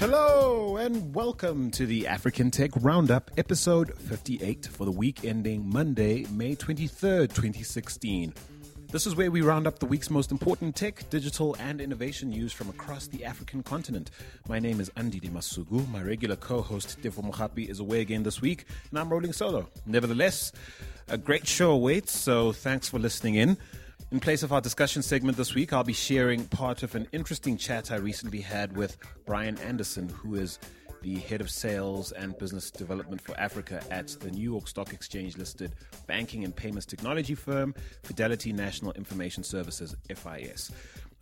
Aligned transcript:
Hello 0.00 0.78
and 0.78 1.14
welcome 1.14 1.70
to 1.72 1.84
the 1.84 2.06
African 2.06 2.50
Tech 2.50 2.70
Roundup, 2.76 3.30
episode 3.36 3.94
58 3.98 4.64
for 4.72 4.86
the 4.86 4.90
week 4.90 5.26
ending 5.26 5.68
Monday, 5.68 6.24
May 6.30 6.56
23rd, 6.56 7.28
2016. 7.28 8.32
This 8.90 9.06
is 9.06 9.14
where 9.14 9.30
we 9.30 9.42
round 9.42 9.66
up 9.66 9.78
the 9.78 9.84
week's 9.84 10.08
most 10.08 10.32
important 10.32 10.74
tech, 10.74 11.08
digital, 11.10 11.54
and 11.60 11.82
innovation 11.82 12.30
news 12.30 12.50
from 12.50 12.70
across 12.70 13.08
the 13.08 13.26
African 13.26 13.62
continent. 13.62 14.10
My 14.48 14.58
name 14.58 14.80
is 14.80 14.90
Andy 14.96 15.20
Masuku. 15.20 15.86
My 15.90 16.00
regular 16.00 16.36
co 16.36 16.62
host, 16.62 16.98
Tefo 17.02 17.22
Mohapi, 17.22 17.68
is 17.68 17.78
away 17.78 18.00
again 18.00 18.22
this 18.22 18.40
week, 18.40 18.64
and 18.88 18.98
I'm 18.98 19.10
rolling 19.10 19.34
solo. 19.34 19.68
Nevertheless, 19.84 20.50
a 21.08 21.18
great 21.18 21.46
show 21.46 21.72
awaits, 21.72 22.10
so 22.10 22.52
thanks 22.52 22.88
for 22.88 22.98
listening 22.98 23.34
in. 23.34 23.58
In 24.12 24.18
place 24.18 24.42
of 24.42 24.52
our 24.52 24.60
discussion 24.60 25.02
segment 25.02 25.36
this 25.36 25.54
week, 25.54 25.72
I'll 25.72 25.84
be 25.84 25.92
sharing 25.92 26.44
part 26.48 26.82
of 26.82 26.96
an 26.96 27.06
interesting 27.12 27.56
chat 27.56 27.92
I 27.92 27.96
recently 27.96 28.40
had 28.40 28.76
with 28.76 28.96
Brian 29.24 29.56
Anderson, 29.58 30.08
who 30.08 30.34
is 30.34 30.58
the 31.00 31.14
head 31.20 31.40
of 31.40 31.48
sales 31.48 32.10
and 32.10 32.36
business 32.36 32.72
development 32.72 33.20
for 33.20 33.38
Africa 33.38 33.80
at 33.88 34.08
the 34.08 34.32
New 34.32 34.42
York 34.42 34.66
Stock 34.66 34.92
Exchange 34.92 35.38
listed 35.38 35.76
banking 36.08 36.42
and 36.42 36.54
payments 36.54 36.86
technology 36.86 37.36
firm 37.36 37.72
Fidelity 38.02 38.52
National 38.52 38.90
Information 38.94 39.44
Services, 39.44 39.94
FIS. 40.12 40.72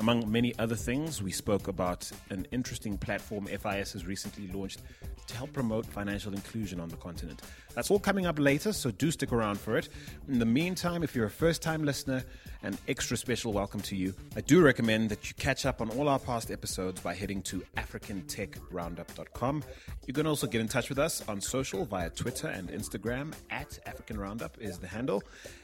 Among 0.01 0.31
many 0.31 0.57
other 0.61 0.77
things, 0.77 1.21
we 1.21 1.33
spoke 1.33 1.67
about 1.67 2.09
an 2.31 2.47
interesting 2.53 2.97
platform 2.97 3.47
FIS 3.47 3.93
has 3.93 4.07
recently 4.07 4.47
launched 4.47 4.81
to 5.27 5.37
help 5.37 5.53
promote 5.53 5.85
financial 5.85 6.33
inclusion 6.33 6.79
on 6.79 6.89
the 6.89 6.97
continent. 6.97 7.43
That's 7.75 7.91
all 7.91 7.99
coming 7.99 8.25
up 8.25 8.39
later, 8.39 8.73
so 8.73 8.93
do 8.93 9.11
stick 9.11 9.33
around 9.33 9.59
for 9.59 9.77
it. 9.77 9.89
In 10.29 10.39
the 10.39 10.47
meantime, 10.47 11.03
if 11.03 11.17
you're 11.17 11.27
a 11.27 11.31
first 11.31 11.63
time 11.63 11.85
listener, 11.85 12.25
an 12.63 12.77
extra 12.89 13.17
special 13.17 13.53
welcome 13.53 13.81
to 13.81 13.97
you. 13.97 14.15
I 14.37 14.41
do 14.41 14.61
recommend 14.61 15.11
that 15.11 15.29
you 15.29 15.35
catch 15.35 15.65
up 15.65 15.81
on 15.81 15.91
all 15.91 16.09
our 16.09 16.19
past 16.19 16.51
episodes 16.51 17.01
by 17.01 17.15
heading 17.15 17.43
to 17.43 17.63
africantechroundup.com. 17.77 19.65
You 20.07 20.13
can 20.13 20.27
also 20.27 20.47
get 20.47 20.61
in 20.61 20.69
touch 20.69 20.89
with 20.89 20.99
us 20.99 21.27
on 21.29 21.41
social 21.41 21.85
via 21.85 22.11
Twitter 22.11 22.49
and 22.49 22.71
Instagram 22.71 23.33
at 23.51 23.79
African 23.87 24.19
Roundup 24.19 24.59
is 24.59 24.79
the 24.79 24.89
handle. 24.89 25.23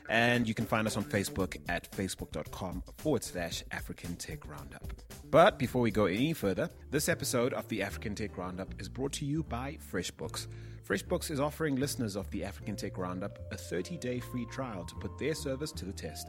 And 0.08 0.46
you 0.46 0.54
can 0.54 0.66
find 0.66 0.86
us 0.86 0.96
on 0.96 1.04
Facebook 1.04 1.56
at 1.68 1.90
facebook.com 1.92 2.82
forward 2.98 3.24
slash 3.24 3.64
African 3.72 4.16
Tech 4.16 4.46
Roundup. 4.46 4.92
But 5.30 5.58
before 5.58 5.82
we 5.82 5.90
go 5.90 6.06
any 6.06 6.32
further, 6.32 6.70
this 6.90 7.08
episode 7.08 7.54
of 7.54 7.66
the 7.68 7.82
African 7.82 8.14
Tech 8.14 8.36
Roundup 8.36 8.80
is 8.80 8.88
brought 8.88 9.12
to 9.14 9.24
you 9.24 9.42
by 9.42 9.78
FreshBooks. 9.92 10.46
FreshBooks 10.86 11.30
is 11.30 11.40
offering 11.40 11.76
listeners 11.76 12.14
of 12.14 12.30
the 12.30 12.44
African 12.44 12.76
Tech 12.76 12.98
Roundup 12.98 13.38
a 13.50 13.56
30 13.56 13.96
day 13.96 14.20
free 14.20 14.44
trial 14.46 14.84
to 14.84 14.94
put 14.96 15.18
their 15.18 15.34
service 15.34 15.72
to 15.72 15.86
the 15.86 15.92
test. 15.92 16.28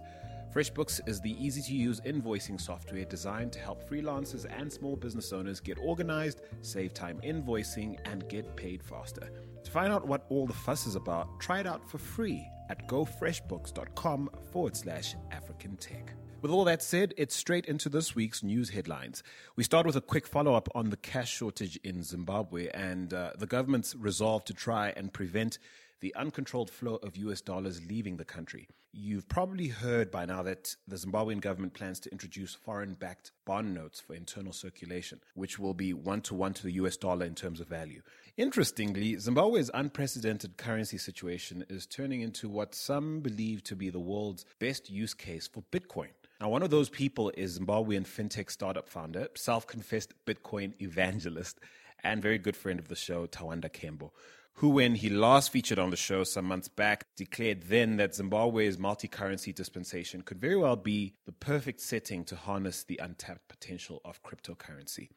FreshBooks 0.56 1.02
is 1.06 1.20
the 1.20 1.36
easy 1.38 1.62
to 1.64 1.76
use 1.76 2.00
invoicing 2.06 2.62
software 2.62 3.04
designed 3.04 3.52
to 3.52 3.60
help 3.60 3.90
freelancers 3.90 4.46
and 4.58 4.72
small 4.72 4.96
business 4.96 5.34
owners 5.34 5.60
get 5.60 5.78
organized, 5.78 6.44
save 6.62 6.94
time 6.94 7.20
invoicing, 7.26 7.98
and 8.06 8.26
get 8.30 8.56
paid 8.56 8.82
faster. 8.82 9.30
To 9.66 9.72
find 9.72 9.92
out 9.92 10.08
what 10.08 10.26
all 10.30 10.48
the 10.48 10.54
fuss 10.54 10.88
is 10.88 10.96
about, 10.96 11.42
try 11.42 11.60
it 11.60 11.68
out 11.68 11.86
for 11.92 11.98
free 11.98 12.48
at 12.70 12.88
gofreshbooks.com 12.88 14.30
forward 14.54 14.78
slash 14.78 15.16
African 15.30 15.76
Tech. 15.76 16.14
With 16.42 16.52
all 16.52 16.64
that 16.66 16.82
said, 16.82 17.14
it's 17.18 17.36
straight 17.36 17.66
into 17.66 17.90
this 17.90 18.16
week's 18.16 18.42
news 18.42 18.70
headlines. 18.70 19.24
We 19.58 19.64
start 19.66 19.86
with 19.86 19.98
a 19.98 20.02
quick 20.02 20.26
follow 20.26 20.54
up 20.54 20.70
on 20.74 20.90
the 20.90 20.98
cash 20.98 21.34
shortage 21.34 21.78
in 21.84 22.02
Zimbabwe 22.02 22.70
and 22.70 23.14
uh, 23.14 23.32
the 23.38 23.48
government's 23.48 23.94
resolve 23.94 24.46
to 24.46 24.54
try 24.54 24.94
and 24.96 25.12
prevent 25.12 25.60
the 26.02 26.14
uncontrolled 26.16 26.70
flow 26.70 26.96
of 26.96 27.18
US 27.18 27.42
dollars 27.42 27.82
leaving 27.88 28.18
the 28.18 28.26
country. 28.26 28.68
You've 28.92 29.28
probably 29.28 29.68
heard 29.68 30.10
by 30.10 30.26
now 30.26 30.42
that 30.44 30.76
the 30.88 30.96
Zimbabwean 30.96 31.42
government 31.42 31.74
plans 31.74 32.00
to 32.02 32.12
introduce 32.12 32.54
foreign 32.56 32.94
backed 32.94 33.32
bond 33.46 33.74
notes 33.74 34.00
for 34.00 34.14
internal 34.14 34.54
circulation, 34.54 35.20
which 35.34 35.60
will 35.60 35.74
be 35.74 35.94
one 35.94 36.22
to 36.22 36.34
one 36.34 36.54
to 36.54 36.64
the 36.64 36.72
US 36.74 36.96
dollar 36.96 37.26
in 37.26 37.36
terms 37.36 37.60
of 37.60 37.68
value. 37.68 38.02
Interestingly, 38.38 39.18
Zimbabwe's 39.18 39.72
unprecedented 39.74 40.58
currency 40.58 40.98
situation 40.98 41.66
is 41.70 41.86
turning 41.86 42.22
into 42.22 42.48
what 42.48 42.74
some 42.74 43.20
believe 43.20 43.64
to 43.64 43.76
be 43.76 43.90
the 43.90 44.00
world's 44.00 44.46
best 44.60 44.90
use 44.90 45.14
case 45.14 45.48
for 45.48 45.64
Bitcoin. 45.72 46.10
Now, 46.40 46.50
one 46.50 46.64
of 46.64 46.70
those 46.70 46.90
people 46.90 47.32
is 47.38 47.60
Zimbabwean 47.60 48.06
fintech 48.06 48.52
startup 48.52 48.90
founder, 48.90 49.28
self 49.36 49.68
confessed 49.68 50.14
Bitcoin 50.26 50.74
evangelist, 50.82 51.60
and 52.04 52.22
very 52.22 52.38
good 52.38 52.56
friend 52.56 52.80
of 52.80 52.88
the 52.88 52.96
show, 52.96 53.26
Tawanda 53.26 53.70
Kembo 53.70 54.12
who, 54.56 54.70
when 54.70 54.96
he 54.96 55.10
last 55.10 55.52
featured 55.52 55.80
on 55.80 55.90
the 55.90 55.98
show 55.98 56.24
some 56.24 56.46
months 56.46 56.70
back, 56.70 57.06
declared 57.18 57.64
then 57.64 57.98
that 57.98 58.16
Zimbabwe's 58.16 58.78
multi 58.78 59.08
currency 59.08 59.52
dispensation 59.52 60.22
could 60.22 60.40
very 60.40 60.56
well 60.56 60.78
be 60.78 61.14
the 61.26 61.34
perfect 61.34 61.82
setting 61.82 62.24
to 62.26 62.36
harness 62.38 62.84
the 62.84 63.00
untapped 63.04 63.48
potential 63.50 64.02
of 64.06 64.24
cryptocurrency. 64.24 65.10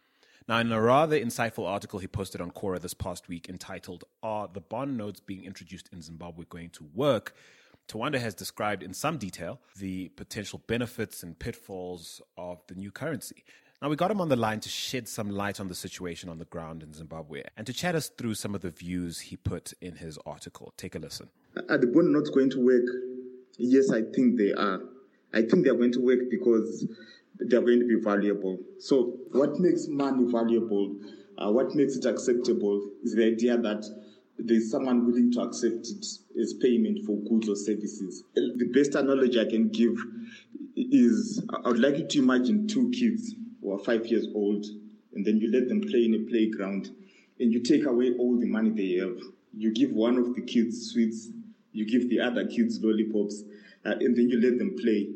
Now, 0.49 0.59
in 0.59 0.73
a 0.73 0.81
rather 0.81 1.19
insightful 1.19 1.69
article 1.69 2.01
he 2.01 2.09
posted 2.09 2.41
on 2.41 2.51
Quora 2.51 2.81
this 2.81 2.95
past 2.95 3.29
week 3.29 3.49
entitled, 3.49 4.05
Are 4.23 4.49
the 4.53 4.61
bond 4.61 4.97
notes 4.97 5.21
being 5.21 5.45
introduced 5.45 5.89
in 5.93 6.03
Zimbabwe 6.03 6.47
going 6.49 6.71
to 6.71 6.89
work? 6.93 7.35
Tawanda 7.87 8.19
has 8.19 8.35
described 8.35 8.83
in 8.83 8.93
some 8.93 9.19
detail 9.19 9.61
the 9.79 10.09
potential 10.09 10.63
benefits 10.67 11.23
and 11.23 11.39
pitfalls 11.39 12.21
of 12.37 12.61
the 12.67 12.75
new 12.75 12.91
currency. 12.91 13.45
Now, 13.81 13.89
we 13.89 13.95
got 13.95 14.11
him 14.11 14.21
on 14.21 14.29
the 14.29 14.35
line 14.35 14.59
to 14.61 14.69
shed 14.69 15.07
some 15.07 15.31
light 15.31 15.61
on 15.61 15.69
the 15.69 15.75
situation 15.75 16.29
on 16.29 16.39
the 16.39 16.45
ground 16.47 16.83
in 16.83 16.93
Zimbabwe 16.93 17.45
and 17.57 17.65
to 17.65 17.73
chat 17.73 17.95
us 17.95 18.09
through 18.09 18.35
some 18.35 18.57
of 18.57 18.61
the 18.61 18.71
views 18.71 19.21
he 19.21 19.37
put 19.37 19.73
in 19.81 19.95
his 19.95 20.19
article. 20.27 20.73
Take 20.77 20.97
a 20.97 20.99
listen. 20.99 21.29
Are 21.69 21.79
the 21.79 21.87
bond 21.87 22.13
not 22.13 22.25
going 22.35 22.51
to 22.51 22.65
work? 22.65 22.87
Yes, 23.57 23.93
I 23.93 24.03
think 24.03 24.37
they 24.37 24.53
are. 24.53 24.81
I 25.33 25.43
think 25.43 25.65
they're 25.65 25.77
going 25.77 25.93
to 25.93 26.01
work 26.01 26.19
because 26.29 26.89
they're 27.39 27.61
going 27.61 27.79
to 27.79 27.87
be 27.87 28.03
valuable. 28.03 28.59
So, 28.81 29.17
what 29.31 29.61
makes 29.61 29.87
money 29.87 30.25
valuable, 30.29 30.97
uh, 31.39 31.53
what 31.53 31.73
makes 31.77 31.95
it 31.95 32.05
acceptable, 32.05 32.85
is 33.05 33.15
the 33.15 33.27
idea 33.27 33.59
that 33.59 33.85
there's 34.39 34.73
someone 34.73 35.07
willing 35.07 35.31
to 35.33 35.43
accept 35.43 35.87
it 35.87 36.05
as 36.41 36.55
payment 36.55 37.07
for 37.07 37.17
goods 37.29 37.49
or 37.49 37.55
services. 37.55 38.25
The 38.35 38.71
best 38.75 38.97
analogy 38.97 39.41
I 39.41 39.45
can 39.45 39.69
give 39.69 39.97
is 40.75 41.45
I 41.65 41.69
would 41.69 41.79
like 41.79 41.99
you 41.99 42.07
to 42.09 42.19
imagine 42.19 42.67
two 42.67 42.91
kids 42.91 43.35
who 43.69 43.75
are 43.75 43.85
five 43.85 44.07
years 44.07 44.27
old, 44.35 44.65
and 45.15 45.25
then 45.25 45.39
you 45.39 45.51
let 45.53 45.69
them 45.69 45.81
play 45.81 46.05
in 46.05 46.15
a 46.15 46.31
playground, 46.31 46.91
and 47.39 47.53
you 47.53 47.61
take 47.61 47.85
away 47.85 48.15
all 48.19 48.39
the 48.39 48.47
money 48.47 48.71
they 48.71 48.99
have. 48.99 49.19
You 49.53 49.73
give 49.73 49.93
one 49.93 50.17
of 50.17 50.35
the 50.35 50.43
kids 50.43 50.91
sweets, 50.91 51.29
you 51.73 51.87
give 51.87 52.09
the 52.09 52.21
other 52.21 52.47
kids 52.47 52.81
lollipops, 52.83 53.43
uh, 53.85 53.95
and 54.01 54.17
then 54.17 54.29
you 54.29 54.41
let 54.41 54.59
them 54.59 54.77
play. 54.81 55.09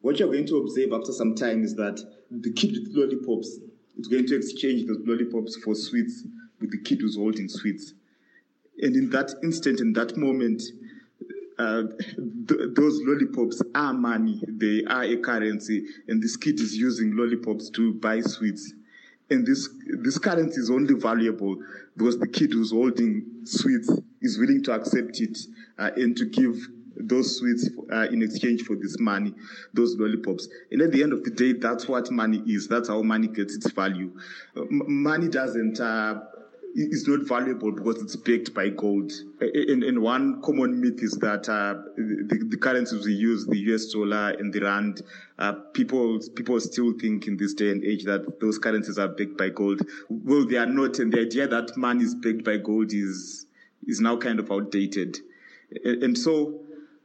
What 0.00 0.18
you're 0.18 0.32
going 0.32 0.46
to 0.46 0.58
observe 0.58 0.92
after 0.92 1.12
some 1.12 1.34
time 1.34 1.62
is 1.62 1.76
that 1.76 2.00
the 2.30 2.52
kid 2.52 2.72
with 2.72 2.88
lollipops 2.92 3.58
is 3.98 4.08
going 4.08 4.26
to 4.26 4.36
exchange 4.36 4.86
those 4.86 5.02
lollipops 5.04 5.56
for 5.56 5.74
sweets 5.74 6.24
with 6.60 6.72
the 6.72 6.78
kid 6.78 7.00
who's 7.00 7.16
holding 7.16 7.48
sweets. 7.48 7.94
And 8.80 8.96
in 8.96 9.10
that 9.10 9.34
instant, 9.44 9.80
in 9.80 9.92
that 9.92 10.16
moment, 10.16 10.62
uh, 11.62 11.82
th- 12.48 12.70
those 12.74 13.00
lollipops 13.04 13.62
are 13.74 13.92
money. 13.94 14.42
They 14.48 14.84
are 14.84 15.04
a 15.04 15.16
currency, 15.16 15.86
and 16.08 16.22
this 16.22 16.36
kid 16.36 16.60
is 16.60 16.76
using 16.76 17.16
lollipops 17.16 17.70
to 17.70 17.94
buy 17.94 18.20
sweets. 18.20 18.72
And 19.30 19.46
this 19.46 19.68
this 20.00 20.18
currency 20.18 20.60
is 20.60 20.70
only 20.70 20.94
valuable 20.94 21.56
because 21.96 22.18
the 22.18 22.26
kid 22.28 22.52
who's 22.52 22.72
holding 22.72 23.24
sweets 23.44 23.90
is 24.20 24.38
willing 24.38 24.62
to 24.64 24.72
accept 24.72 25.20
it 25.20 25.38
uh, 25.78 25.90
and 25.96 26.16
to 26.16 26.24
give 26.26 26.56
those 26.96 27.38
sweets 27.38 27.70
uh, 27.92 28.06
in 28.12 28.22
exchange 28.22 28.62
for 28.62 28.76
this 28.76 28.98
money, 28.98 29.32
those 29.72 29.96
lollipops. 29.96 30.48
And 30.70 30.82
at 30.82 30.92
the 30.92 31.02
end 31.02 31.12
of 31.12 31.24
the 31.24 31.30
day, 31.30 31.52
that's 31.52 31.88
what 31.88 32.10
money 32.10 32.42
is. 32.46 32.68
That's 32.68 32.88
how 32.88 33.02
money 33.02 33.28
gets 33.28 33.54
its 33.56 33.70
value. 33.70 34.12
M- 34.56 35.02
money 35.02 35.28
doesn't 35.28 35.80
uh, 35.80 36.20
is 36.74 37.06
not 37.06 37.26
valuable 37.26 37.72
because 37.72 38.02
it's 38.02 38.16
backed 38.16 38.54
by 38.54 38.68
gold. 38.70 39.12
And, 39.40 39.82
and 39.82 40.00
one 40.00 40.40
common 40.42 40.80
myth 40.80 41.02
is 41.02 41.12
that 41.18 41.48
uh, 41.48 41.74
the, 41.96 42.46
the, 42.48 42.56
currencies 42.56 43.04
we 43.04 43.12
use, 43.12 43.46
the 43.46 43.58
US 43.72 43.92
dollar 43.92 44.30
and 44.38 44.52
the 44.52 44.60
rand, 44.60 45.02
uh, 45.38 45.52
people 45.74 46.20
people 46.34 46.58
still 46.60 46.92
think 46.98 47.26
in 47.26 47.36
this 47.36 47.54
day 47.54 47.70
and 47.70 47.84
age 47.84 48.04
that 48.04 48.40
those 48.40 48.58
currencies 48.58 48.98
are 48.98 49.08
backed 49.08 49.36
by 49.36 49.50
gold. 49.50 49.82
Well, 50.08 50.46
they 50.46 50.56
are 50.56 50.66
not, 50.66 50.98
and 50.98 51.12
the 51.12 51.20
idea 51.20 51.46
that 51.48 51.76
money 51.76 52.04
is 52.04 52.14
backed 52.14 52.44
by 52.44 52.56
gold 52.56 52.92
is 52.92 53.46
is 53.86 54.00
now 54.00 54.16
kind 54.16 54.38
of 54.38 54.50
outdated. 54.50 55.18
And, 55.84 56.02
and 56.02 56.18
so, 56.18 56.60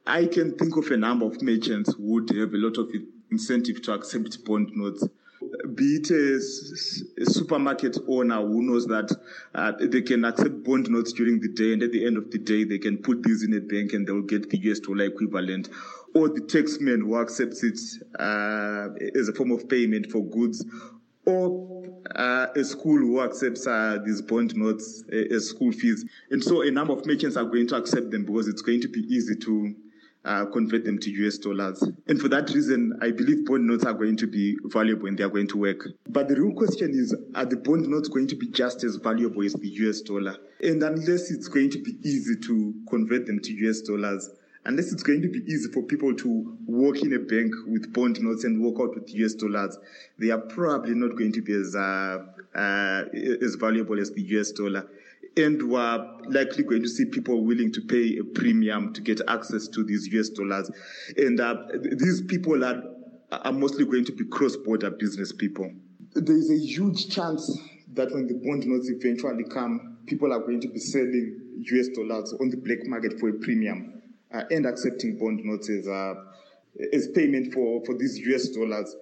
I 0.06 0.26
can 0.28 0.56
think 0.58 0.78
of 0.78 0.90
a 0.92 0.98
number 0.98 1.26
of 1.26 1.42
merchants 1.42 1.94
who 1.94 2.04
would 2.04 2.30
have 2.30 2.54
a 2.54 2.58
lot 2.58 2.78
of 2.78 2.90
incentive 3.32 3.82
to 3.84 3.94
accept 3.94 4.46
bond 4.46 4.72
notes 4.74 5.04
be 5.76 5.98
it 5.98 6.10
a, 6.10 6.38
a, 7.22 7.26
supermarket 7.26 7.98
owner 8.08 8.42
who 8.42 8.64
knows 8.64 8.88
that 8.88 9.16
uh, 9.54 9.72
they 9.80 10.02
can 10.02 10.26
accept 10.26 10.64
bond 10.64 10.90
notes 10.90 11.14
during 11.14 11.40
the 11.40 11.48
day 11.48 11.74
and 11.74 11.84
at 11.84 11.92
the 11.92 12.06
end 12.06 12.18
of 12.18 12.32
the 12.32 12.40
day 12.40 12.64
they 12.64 12.80
can 12.80 12.98
put 12.98 13.22
these 13.24 13.44
in 13.44 13.54
a 13.54 13.60
bank 13.60 13.94
and 13.94 14.08
they'll 14.08 14.22
get 14.22 14.50
the 14.50 14.58
US 14.72 14.80
dollar 14.80 15.06
equivalent 15.06 15.70
or 16.16 16.30
the 16.30 16.42
taxman 16.42 17.02
who 17.02 17.18
accepts 17.20 17.64
it 17.64 17.80
uh, 18.20 18.90
as 19.16 19.30
a 19.30 19.34
form 19.34 19.52
of 19.52 19.70
payment 19.70 20.12
for 20.12 20.24
goods 20.26 20.66
or 21.26 21.84
uh, 22.16 22.48
a 22.56 22.64
school 22.64 22.98
who 22.98 23.22
accepts 23.22 23.68
uh, 23.68 24.00
these 24.04 24.22
bond 24.22 24.56
notes 24.56 25.04
uh, 25.12 25.36
as 25.36 25.50
school 25.50 25.72
fees. 25.72 26.06
And 26.32 26.42
so 26.42 26.62
a 26.62 26.72
number 26.72 26.94
of 26.94 27.06
merchants 27.06 27.36
are 27.36 27.44
going 27.44 27.68
to 27.68 27.76
accept 27.76 28.12
them 28.12 28.26
because 28.26 28.48
it's 28.48 28.62
going 28.62 28.82
to 28.82 28.88
be 28.88 29.02
easy 29.02 29.36
to 29.36 29.76
uh, 30.28 30.46
convert 30.46 30.84
them 30.84 31.00
to 31.00 31.10
US 31.26 31.38
dollars. 31.38 31.82
And 32.08 32.20
for 32.20 32.28
that 32.28 32.50
reason, 32.50 32.98
I 33.02 33.12
believe 33.12 33.46
bond 33.46 33.66
notes 33.66 33.86
are 33.86 33.94
going 33.94 34.18
to 34.18 34.28
be 34.28 34.58
valuable 34.66 35.08
and 35.08 35.18
they 35.18 35.24
are 35.24 35.30
going 35.30 35.48
to 35.48 35.58
work. 35.58 35.88
But 36.10 36.28
the 36.28 36.36
real 36.36 36.54
question 36.54 36.92
is 36.92 37.16
are 37.34 37.46
the 37.46 37.56
bond 37.56 37.88
notes 37.88 38.10
going 38.10 38.28
to 38.28 38.36
be 38.36 38.48
just 38.50 38.84
as 38.84 38.98
valuable 38.98 39.44
as 39.44 39.54
the 39.54 39.70
US 39.70 40.02
dollar? 40.02 40.36
And 40.62 40.84
unless 40.84 41.32
it's 41.32 41.48
going 41.48 41.70
to 41.72 41.82
be 41.82 41.98
easy 42.04 42.36
to 42.36 42.74
convert 42.90 43.26
them 43.26 43.40
to 43.40 43.54
US 43.68 43.82
dollars, 43.82 44.30
unless 44.66 44.92
it's 44.92 45.04
going 45.04 45.22
to 45.22 45.30
be 45.30 45.40
easy 45.48 45.72
for 45.72 45.82
people 45.84 46.14
to 46.14 46.58
walk 46.66 47.02
in 47.02 47.14
a 47.14 47.20
bank 47.20 47.54
with 47.66 47.94
bond 47.94 48.22
notes 48.22 48.44
and 48.44 48.62
walk 48.62 48.82
out 48.82 48.96
with 48.96 49.10
US 49.16 49.34
dollars, 49.34 49.78
they 50.20 50.30
are 50.30 50.42
probably 50.42 50.94
not 50.94 51.18
going 51.18 51.32
to 51.32 51.42
be 51.42 51.54
as 51.54 51.74
uh, 51.74 52.26
uh, 52.54 53.04
as 53.42 53.56
valuable 53.56 54.00
as 54.00 54.12
the 54.12 54.22
US 54.22 54.52
dollar 54.52 54.88
and 55.36 55.70
we're 55.70 56.18
likely 56.30 56.64
going 56.64 56.82
to 56.84 56.90
see 56.90 57.06
people 57.06 57.44
willing 57.44 57.72
to 57.74 57.82
pay 57.82 58.18
a 58.18 58.24
premium 58.24 58.94
to 58.94 59.02
get 59.02 59.22
access 59.28 59.68
to 59.68 59.84
these 59.84 60.08
US 60.08 60.30
dollars. 60.30 60.72
And 61.18 61.40
uh, 61.40 61.56
these 61.74 62.22
people 62.22 62.64
are, 62.64 62.84
are 63.32 63.52
mostly 63.52 63.86
going 63.86 64.06
to 64.06 64.12
be 64.12 64.26
cross 64.26 64.56
border 64.56 64.90
business 64.90 65.32
people. 65.32 65.72
There's 66.14 66.50
a 66.50 66.58
huge 66.58 67.10
chance 67.10 67.60
that 67.94 68.12
when 68.14 68.28
the 68.28 68.36
bond 68.36 68.66
notes 68.66 68.90
eventually 68.90 69.44
come, 69.44 69.98
people 70.06 70.32
are 70.34 70.40
going 70.40 70.62
to 70.62 70.68
be 70.68 70.80
selling 70.80 71.40
US 71.60 71.90
dollars 71.90 72.34
on 72.40 72.50
the 72.50 72.58
black 72.58 72.86
market 72.86 73.20
for 73.20 73.30
a 73.30 73.34
premium 73.34 74.02
uh, 74.34 74.44
and 74.52 74.66
accepting 74.66 75.18
bond 75.18 75.42
notes 75.44 75.70
as, 75.70 75.88
uh, 75.88 76.14
as 76.94 77.10
payment 77.10 77.54
for, 77.54 77.84
for 77.86 77.96
these 77.98 78.18
US 78.20 78.50
dollars. 78.50 78.96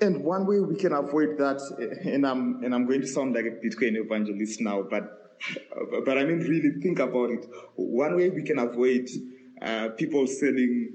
And 0.00 0.22
one 0.22 0.46
way 0.46 0.60
we 0.60 0.76
can 0.76 0.92
avoid 0.92 1.38
that, 1.38 1.60
and 2.04 2.24
I'm, 2.24 2.62
and 2.62 2.72
I'm 2.74 2.86
going 2.86 3.00
to 3.00 3.06
sound 3.06 3.34
like 3.34 3.46
a 3.46 3.50
Bitcoin 3.50 3.96
evangelist 3.96 4.60
now, 4.60 4.82
but 4.88 5.21
but 6.04 6.18
I 6.18 6.24
mean, 6.24 6.40
really 6.40 6.80
think 6.82 6.98
about 6.98 7.30
it. 7.30 7.46
One 7.76 8.16
way 8.16 8.30
we 8.30 8.42
can 8.42 8.58
avoid 8.58 9.08
uh, 9.60 9.88
people 9.96 10.26
selling 10.26 10.92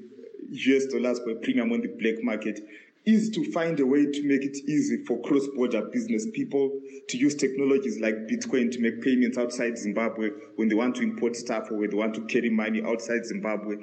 US 0.49 0.85
dollars 0.85 1.19
for 1.19 1.31
a 1.31 1.35
premium 1.35 1.71
on 1.71 1.81
the 1.81 1.89
black 1.99 2.23
market 2.23 2.59
is 3.05 3.29
to 3.29 3.51
find 3.51 3.79
a 3.79 3.85
way 3.85 4.05
to 4.05 4.27
make 4.27 4.43
it 4.43 4.57
easy 4.67 4.97
for 5.05 5.21
cross-border 5.21 5.81
business 5.93 6.27
people 6.33 6.69
to 7.07 7.17
use 7.17 7.35
technologies 7.35 7.99
like 8.01 8.15
Bitcoin 8.27 8.69
to 8.69 8.79
make 8.79 9.01
payments 9.01 9.37
outside 9.37 9.77
Zimbabwe 9.77 10.29
when 10.57 10.67
they 10.67 10.75
want 10.75 10.95
to 10.97 11.03
import 11.03 11.35
stuff 11.35 11.71
or 11.71 11.77
when 11.77 11.89
they 11.89 11.95
want 11.95 12.13
to 12.15 12.25
carry 12.25 12.49
money 12.49 12.83
outside 12.85 13.25
Zimbabwe. 13.25 13.75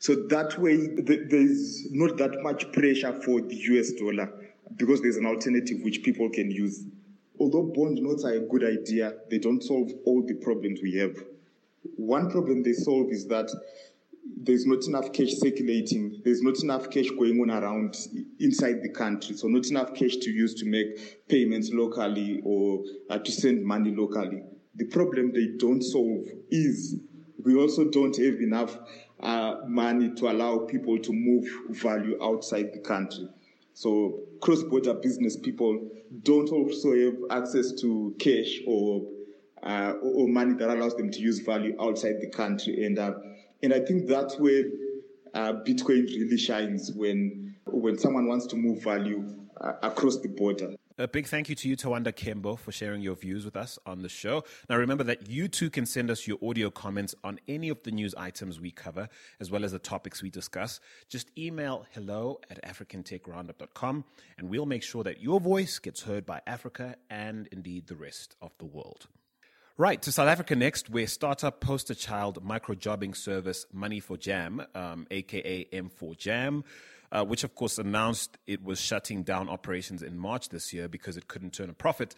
So 0.00 0.16
that 0.28 0.58
way, 0.58 0.88
there's 0.88 1.86
not 1.92 2.16
that 2.18 2.42
much 2.42 2.70
pressure 2.72 3.12
for 3.22 3.40
the 3.40 3.54
US 3.54 3.92
dollar 3.92 4.28
because 4.76 5.00
there's 5.02 5.16
an 5.16 5.26
alternative 5.26 5.78
which 5.82 6.02
people 6.02 6.28
can 6.30 6.50
use 6.50 6.84
although 7.38 7.62
bond 7.74 7.98
notes 8.00 8.24
are 8.24 8.34
a 8.34 8.40
good 8.40 8.64
idea, 8.64 9.14
they 9.30 9.38
don't 9.38 9.62
solve 9.62 9.90
all 10.04 10.22
the 10.26 10.34
problems 10.34 10.80
we 10.82 10.94
have. 10.96 11.16
One 11.96 12.30
problem 12.30 12.62
they 12.62 12.72
solve 12.72 13.10
is 13.10 13.26
that 13.28 13.50
there's 14.36 14.66
not 14.66 14.84
enough 14.86 15.12
cash 15.12 15.32
circulating, 15.34 16.20
there's 16.24 16.42
not 16.42 16.58
enough 16.62 16.90
cash 16.90 17.08
going 17.18 17.40
on 17.40 17.50
around 17.50 17.96
inside 18.40 18.82
the 18.82 18.88
country, 18.88 19.36
so 19.36 19.48
not 19.48 19.66
enough 19.66 19.94
cash 19.94 20.16
to 20.16 20.30
use 20.30 20.54
to 20.54 20.66
make 20.66 21.28
payments 21.28 21.70
locally 21.72 22.40
or 22.44 22.82
uh, 23.10 23.18
to 23.18 23.30
send 23.30 23.64
money 23.64 23.94
locally. 23.94 24.42
The 24.76 24.86
problem 24.86 25.32
they 25.32 25.56
don't 25.58 25.82
solve 25.82 26.26
is 26.50 26.96
we 27.44 27.54
also 27.56 27.90
don't 27.90 28.16
have 28.16 28.40
enough 28.40 28.76
uh, 29.20 29.56
money 29.66 30.14
to 30.16 30.30
allow 30.30 30.58
people 30.58 30.98
to 30.98 31.12
move 31.12 31.46
value 31.70 32.18
outside 32.22 32.72
the 32.72 32.80
country. 32.80 33.28
So 33.74 34.20
cross-border 34.40 34.94
business 34.94 35.36
people 35.36 35.88
don't 36.22 36.48
also 36.50 36.94
have 36.94 37.16
access 37.30 37.72
to 37.80 38.14
cash 38.18 38.60
or 38.66 39.02
uh, 39.62 39.94
or 40.02 40.28
money 40.28 40.54
that 40.54 40.68
allows 40.68 40.94
them 40.96 41.10
to 41.10 41.18
use 41.18 41.40
value 41.40 41.74
outside 41.80 42.20
the 42.20 42.28
country, 42.28 42.84
and 42.84 42.98
uh, 42.98 43.14
and 43.62 43.72
I 43.72 43.80
think 43.80 44.06
that's 44.06 44.38
where 44.38 44.64
uh, 45.32 45.54
Bitcoin 45.66 46.06
really 46.06 46.38
shines 46.38 46.92
when 46.92 47.56
when 47.66 47.98
someone 47.98 48.28
wants 48.28 48.46
to 48.48 48.56
move 48.56 48.82
value 48.82 49.26
uh, 49.60 49.72
across 49.82 50.20
the 50.20 50.28
border. 50.28 50.74
A 50.96 51.08
big 51.08 51.26
thank 51.26 51.48
you 51.48 51.56
to 51.56 51.68
you, 51.68 51.76
Tawanda 51.76 52.12
Kembo, 52.12 52.56
for 52.56 52.70
sharing 52.70 53.02
your 53.02 53.16
views 53.16 53.44
with 53.44 53.56
us 53.56 53.80
on 53.84 54.02
the 54.02 54.08
show. 54.08 54.44
Now, 54.70 54.76
remember 54.76 55.02
that 55.02 55.28
you 55.28 55.48
too 55.48 55.68
can 55.68 55.86
send 55.86 56.08
us 56.08 56.28
your 56.28 56.38
audio 56.40 56.70
comments 56.70 57.16
on 57.24 57.40
any 57.48 57.68
of 57.68 57.82
the 57.82 57.90
news 57.90 58.14
items 58.14 58.60
we 58.60 58.70
cover, 58.70 59.08
as 59.40 59.50
well 59.50 59.64
as 59.64 59.72
the 59.72 59.80
topics 59.80 60.22
we 60.22 60.30
discuss. 60.30 60.78
Just 61.08 61.36
email 61.36 61.84
hello 61.94 62.38
at 62.48 62.62
africantechroundup.com, 62.62 64.04
and 64.38 64.48
we'll 64.48 64.66
make 64.66 64.84
sure 64.84 65.02
that 65.02 65.20
your 65.20 65.40
voice 65.40 65.80
gets 65.80 66.02
heard 66.02 66.24
by 66.24 66.40
Africa 66.46 66.94
and 67.10 67.48
indeed 67.50 67.88
the 67.88 67.96
rest 67.96 68.36
of 68.40 68.52
the 68.58 68.64
world. 68.64 69.08
Right, 69.76 70.00
to 70.02 70.12
South 70.12 70.28
Africa 70.28 70.54
next, 70.54 70.90
where 70.90 71.08
startup 71.08 71.60
poster 71.60 71.96
child 71.96 72.44
micro 72.44 72.76
jobbing 72.76 73.14
service 73.14 73.66
Money 73.72 73.98
for 73.98 74.16
Jam, 74.16 74.64
um, 74.76 75.08
aka 75.10 75.64
M4 75.72 76.16
Jam, 76.16 76.62
uh, 77.14 77.24
which 77.24 77.44
of 77.44 77.54
course 77.54 77.78
announced 77.78 78.36
it 78.46 78.62
was 78.62 78.80
shutting 78.80 79.22
down 79.22 79.48
operations 79.48 80.02
in 80.02 80.18
March 80.18 80.48
this 80.48 80.72
year 80.72 80.88
because 80.88 81.16
it 81.16 81.28
couldn't 81.28 81.52
turn 81.52 81.70
a 81.70 81.74
profit. 81.74 82.14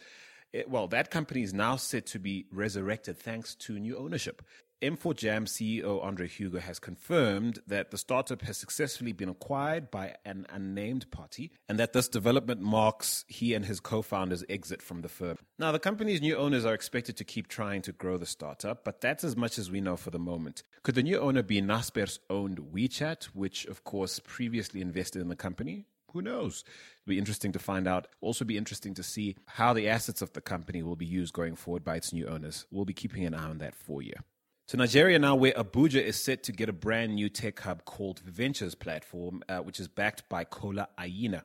It, 0.53 0.71
well, 0.71 0.89
that 0.89 1.11
company 1.11 1.43
is 1.43 1.53
now 1.53 1.77
set 1.77 2.07
to 2.07 2.19
be 2.19 2.47
resurrected 2.51 3.19
thanks 3.19 3.55
to 3.57 3.79
new 3.79 3.97
ownership. 3.97 4.43
M4Jam 4.83 5.47
CEO 5.47 6.05
Andre 6.05 6.29
Hugo 6.29 6.59
has 6.59 6.79
confirmed 6.79 7.61
that 7.67 7.91
the 7.91 7.97
startup 7.97 8.43
has 8.43 8.59
successfully 8.59 9.13
been 9.13 9.31
acquired 9.31 9.91
by 9.91 10.17
an 10.27 10.47
unnamed 10.51 11.11
party 11.11 11.51
and 11.67 11.79
that 11.79 11.95
this 11.95 12.09
development 12.09 12.61
marks 12.61 13.25
he 13.27 13.55
and 13.55 13.65
his 13.65 13.81
co 13.81 14.03
founders' 14.03 14.45
exit 14.51 14.83
from 14.83 15.01
the 15.01 15.09
firm. 15.09 15.39
Now, 15.59 15.73
the 15.73 15.79
company's 15.79 16.21
new 16.21 16.37
owners 16.37 16.67
are 16.67 16.75
expected 16.75 17.17
to 17.17 17.25
keep 17.25 17.49
trying 17.49 17.81
to 17.83 17.93
grow 17.93 18.19
the 18.19 18.27
startup, 18.27 18.85
but 18.85 19.01
that's 19.01 19.25
as 19.25 19.35
much 19.35 19.59
as 19.59 19.71
we 19.71 19.81
know 19.81 19.97
for 19.97 20.11
the 20.11 20.19
moment. 20.19 20.63
Could 20.83 20.95
the 20.95 21.03
new 21.03 21.19
owner 21.19 21.43
be 21.43 21.63
Naspers 21.63 22.19
owned 22.29 22.59
WeChat, 22.59 23.25
which, 23.33 23.65
of 23.65 23.83
course, 23.85 24.21
previously 24.21 24.83
invested 24.83 25.23
in 25.23 25.29
the 25.29 25.37
company? 25.37 25.87
Who 26.13 26.21
knows? 26.21 26.65
It'll 27.03 27.11
be 27.11 27.19
interesting 27.19 27.53
to 27.53 27.59
find 27.59 27.89
out. 27.89 28.09
Also, 28.21 28.45
be 28.45 28.59
interesting 28.59 28.93
to 28.95 29.03
see 29.03 29.37
how 29.47 29.73
the 29.73 29.89
assets 29.89 30.21
of 30.21 30.35
the 30.35 30.43
company 30.43 30.83
will 30.83 30.97
be 30.97 31.07
used 31.07 31.33
going 31.33 31.57
forward 31.57 31.83
by 31.83 31.97
its 31.97 32.13
new 32.13 32.27
owners. 32.27 32.67
We'll 32.71 32.85
be 32.85 32.93
keeping 32.93 33.25
an 33.25 33.33
eye 33.33 33.49
on 33.49 33.59
that 33.59 33.75
for 33.75 34.03
you. 34.03 34.15
To 34.71 34.77
Nigeria 34.77 35.17
now, 35.21 35.37
where 35.37 35.53
Abuja 35.53 36.03
is 36.03 36.21
set 36.21 36.43
to 36.43 36.53
get 36.53 36.69
a 36.69 36.73
brand 36.73 37.15
new 37.15 37.29
tech 37.29 37.61
hub 37.61 37.85
called 37.85 38.19
Ventures 38.27 38.75
Platform, 38.75 39.45
uh, 39.49 39.59
which 39.59 39.79
is 39.79 39.87
backed 39.87 40.29
by 40.29 40.43
Kola 40.43 40.89
Aina. 40.99 41.45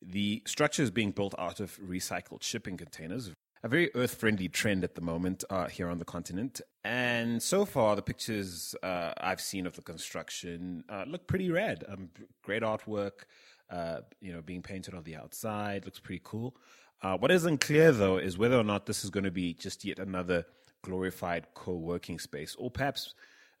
The 0.00 0.40
structure 0.46 0.84
is 0.84 0.92
being 0.92 1.10
built 1.10 1.34
out 1.36 1.58
of 1.58 1.76
recycled 1.78 2.44
shipping 2.44 2.76
containers, 2.76 3.32
a 3.64 3.68
very 3.68 3.90
earth 3.96 4.14
friendly 4.14 4.48
trend 4.48 4.84
at 4.84 4.94
the 4.94 5.00
moment 5.00 5.42
uh, 5.50 5.66
here 5.66 5.88
on 5.88 5.98
the 5.98 6.04
continent. 6.04 6.60
And 6.84 7.42
so 7.42 7.64
far, 7.64 7.96
the 7.96 8.02
pictures 8.02 8.76
uh, 8.84 9.14
I've 9.18 9.40
seen 9.40 9.66
of 9.66 9.74
the 9.74 9.82
construction 9.82 10.84
uh, 10.88 11.06
look 11.08 11.26
pretty 11.26 11.50
rad. 11.50 11.82
Um, 11.88 12.10
great 12.44 12.62
artwork, 12.62 13.24
uh, 13.68 14.02
you 14.20 14.32
know, 14.32 14.42
being 14.42 14.62
painted 14.62 14.94
on 14.94 15.02
the 15.02 15.16
outside 15.16 15.86
looks 15.86 15.98
pretty 15.98 16.22
cool. 16.22 16.54
Uh, 17.02 17.16
what 17.16 17.32
isn't 17.32 17.60
clear 17.60 17.90
though 17.90 18.18
is 18.18 18.38
whether 18.38 18.56
or 18.56 18.62
not 18.62 18.86
this 18.86 19.02
is 19.02 19.10
going 19.10 19.24
to 19.24 19.32
be 19.32 19.54
just 19.54 19.84
yet 19.84 19.98
another 19.98 20.46
glorified 20.84 21.46
co-working 21.54 22.18
space, 22.18 22.54
or 22.58 22.70
perhaps 22.70 23.14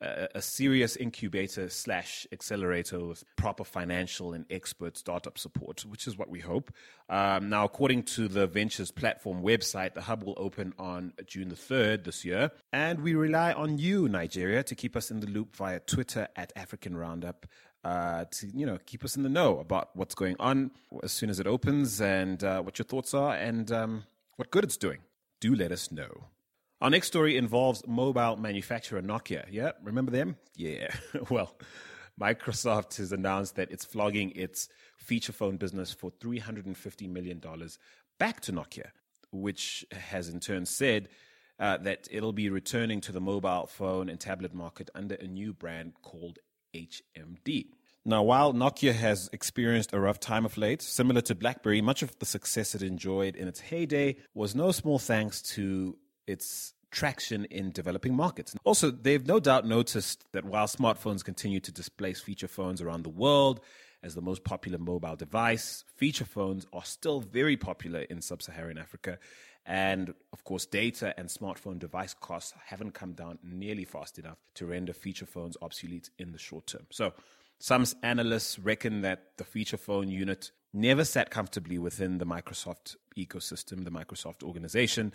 a, 0.04 0.28
a 0.36 0.42
serious 0.42 0.96
incubator 0.96 1.68
slash 1.68 2.26
accelerator 2.32 3.04
with 3.04 3.24
proper 3.36 3.64
financial 3.64 4.32
and 4.32 4.44
expert 4.50 4.96
startup 4.96 5.38
support, 5.38 5.84
which 5.86 6.06
is 6.06 6.16
what 6.16 6.28
we 6.28 6.40
hope. 6.40 6.70
Um, 7.08 7.48
now, 7.48 7.64
according 7.64 8.04
to 8.14 8.28
the 8.28 8.46
Ventures 8.46 8.90
platform 8.90 9.42
website, 9.42 9.94
the 9.94 10.02
hub 10.02 10.22
will 10.22 10.34
open 10.36 10.74
on 10.78 11.12
June 11.26 11.48
the 11.48 11.54
3rd 11.56 12.04
this 12.04 12.24
year. 12.24 12.50
And 12.72 13.00
we 13.00 13.14
rely 13.14 13.52
on 13.52 13.78
you, 13.78 14.08
Nigeria, 14.08 14.62
to 14.64 14.74
keep 14.74 14.96
us 14.96 15.10
in 15.10 15.20
the 15.20 15.26
loop 15.26 15.56
via 15.56 15.80
Twitter 15.80 16.28
at 16.36 16.52
African 16.54 16.96
Roundup. 16.96 17.46
Uh, 17.82 18.24
to 18.30 18.46
you 18.46 18.64
know, 18.64 18.78
keep 18.86 19.04
us 19.04 19.14
in 19.14 19.22
the 19.22 19.28
know 19.28 19.58
about 19.58 19.90
what's 19.94 20.14
going 20.14 20.36
on 20.40 20.70
as 21.02 21.12
soon 21.12 21.28
as 21.28 21.38
it 21.38 21.46
opens, 21.46 22.00
and 22.00 22.42
uh, 22.42 22.62
what 22.62 22.78
your 22.78 22.86
thoughts 22.86 23.12
are, 23.12 23.34
and 23.34 23.70
um, 23.70 24.04
what 24.36 24.50
good 24.50 24.64
it's 24.64 24.78
doing. 24.78 25.00
Do 25.38 25.54
let 25.54 25.70
us 25.70 25.92
know. 25.92 26.28
Our 26.80 26.90
next 26.90 27.06
story 27.06 27.36
involves 27.36 27.86
mobile 27.86 28.36
manufacturer 28.36 29.00
Nokia. 29.00 29.46
Yeah, 29.50 29.72
remember 29.82 30.10
them? 30.10 30.36
Yeah. 30.56 30.88
well, 31.30 31.56
Microsoft 32.20 32.96
has 32.98 33.12
announced 33.12 33.56
that 33.56 33.70
it's 33.70 33.84
flogging 33.84 34.32
its 34.32 34.68
feature 34.96 35.32
phone 35.32 35.56
business 35.56 35.92
for 35.92 36.10
$350 36.10 37.08
million 37.08 37.42
back 38.18 38.40
to 38.42 38.52
Nokia, 38.52 38.90
which 39.30 39.84
has 39.92 40.28
in 40.28 40.40
turn 40.40 40.66
said 40.66 41.08
uh, 41.58 41.78
that 41.78 42.08
it'll 42.10 42.32
be 42.32 42.50
returning 42.50 43.00
to 43.02 43.12
the 43.12 43.20
mobile 43.20 43.66
phone 43.66 44.08
and 44.08 44.20
tablet 44.20 44.54
market 44.54 44.90
under 44.94 45.14
a 45.16 45.26
new 45.26 45.52
brand 45.52 45.94
called 46.02 46.38
HMD. 46.74 47.68
Now, 48.04 48.22
while 48.22 48.52
Nokia 48.52 48.92
has 48.92 49.30
experienced 49.32 49.94
a 49.94 50.00
rough 50.00 50.20
time 50.20 50.44
of 50.44 50.58
late, 50.58 50.82
similar 50.82 51.22
to 51.22 51.34
BlackBerry, 51.34 51.80
much 51.80 52.02
of 52.02 52.18
the 52.18 52.26
success 52.26 52.74
it 52.74 52.82
enjoyed 52.82 53.34
in 53.34 53.48
its 53.48 53.60
heyday 53.60 54.16
was 54.34 54.54
no 54.54 54.72
small 54.72 54.98
thanks 54.98 55.40
to 55.54 55.96
its 56.26 56.74
traction 56.90 57.44
in 57.46 57.72
developing 57.72 58.14
markets. 58.14 58.54
Also, 58.64 58.90
they've 58.90 59.26
no 59.26 59.40
doubt 59.40 59.66
noticed 59.66 60.24
that 60.32 60.44
while 60.44 60.66
smartphones 60.66 61.24
continue 61.24 61.60
to 61.60 61.72
displace 61.72 62.20
feature 62.20 62.48
phones 62.48 62.80
around 62.80 63.02
the 63.02 63.10
world 63.10 63.60
as 64.02 64.14
the 64.14 64.22
most 64.22 64.44
popular 64.44 64.78
mobile 64.78 65.16
device, 65.16 65.84
feature 65.96 66.24
phones 66.24 66.66
are 66.72 66.84
still 66.84 67.20
very 67.20 67.56
popular 67.56 68.00
in 68.02 68.20
sub 68.20 68.42
Saharan 68.42 68.78
Africa. 68.78 69.18
And 69.66 70.14
of 70.32 70.44
course, 70.44 70.66
data 70.66 71.14
and 71.18 71.28
smartphone 71.28 71.78
device 71.78 72.14
costs 72.14 72.52
haven't 72.66 72.92
come 72.92 73.12
down 73.12 73.38
nearly 73.42 73.84
fast 73.84 74.18
enough 74.18 74.38
to 74.54 74.66
render 74.66 74.92
feature 74.92 75.26
phones 75.26 75.56
obsolete 75.62 76.10
in 76.18 76.32
the 76.32 76.38
short 76.38 76.66
term. 76.66 76.86
So, 76.90 77.14
Some 77.58 77.86
analysts 78.02 78.58
reckon 78.58 79.02
that 79.02 79.38
the 79.38 79.44
feature 79.44 79.76
phone 79.76 80.08
unit 80.08 80.50
never 80.72 81.04
sat 81.04 81.30
comfortably 81.30 81.78
within 81.78 82.18
the 82.18 82.26
Microsoft 82.26 82.96
ecosystem, 83.16 83.84
the 83.84 83.90
Microsoft 83.90 84.42
organization, 84.42 85.12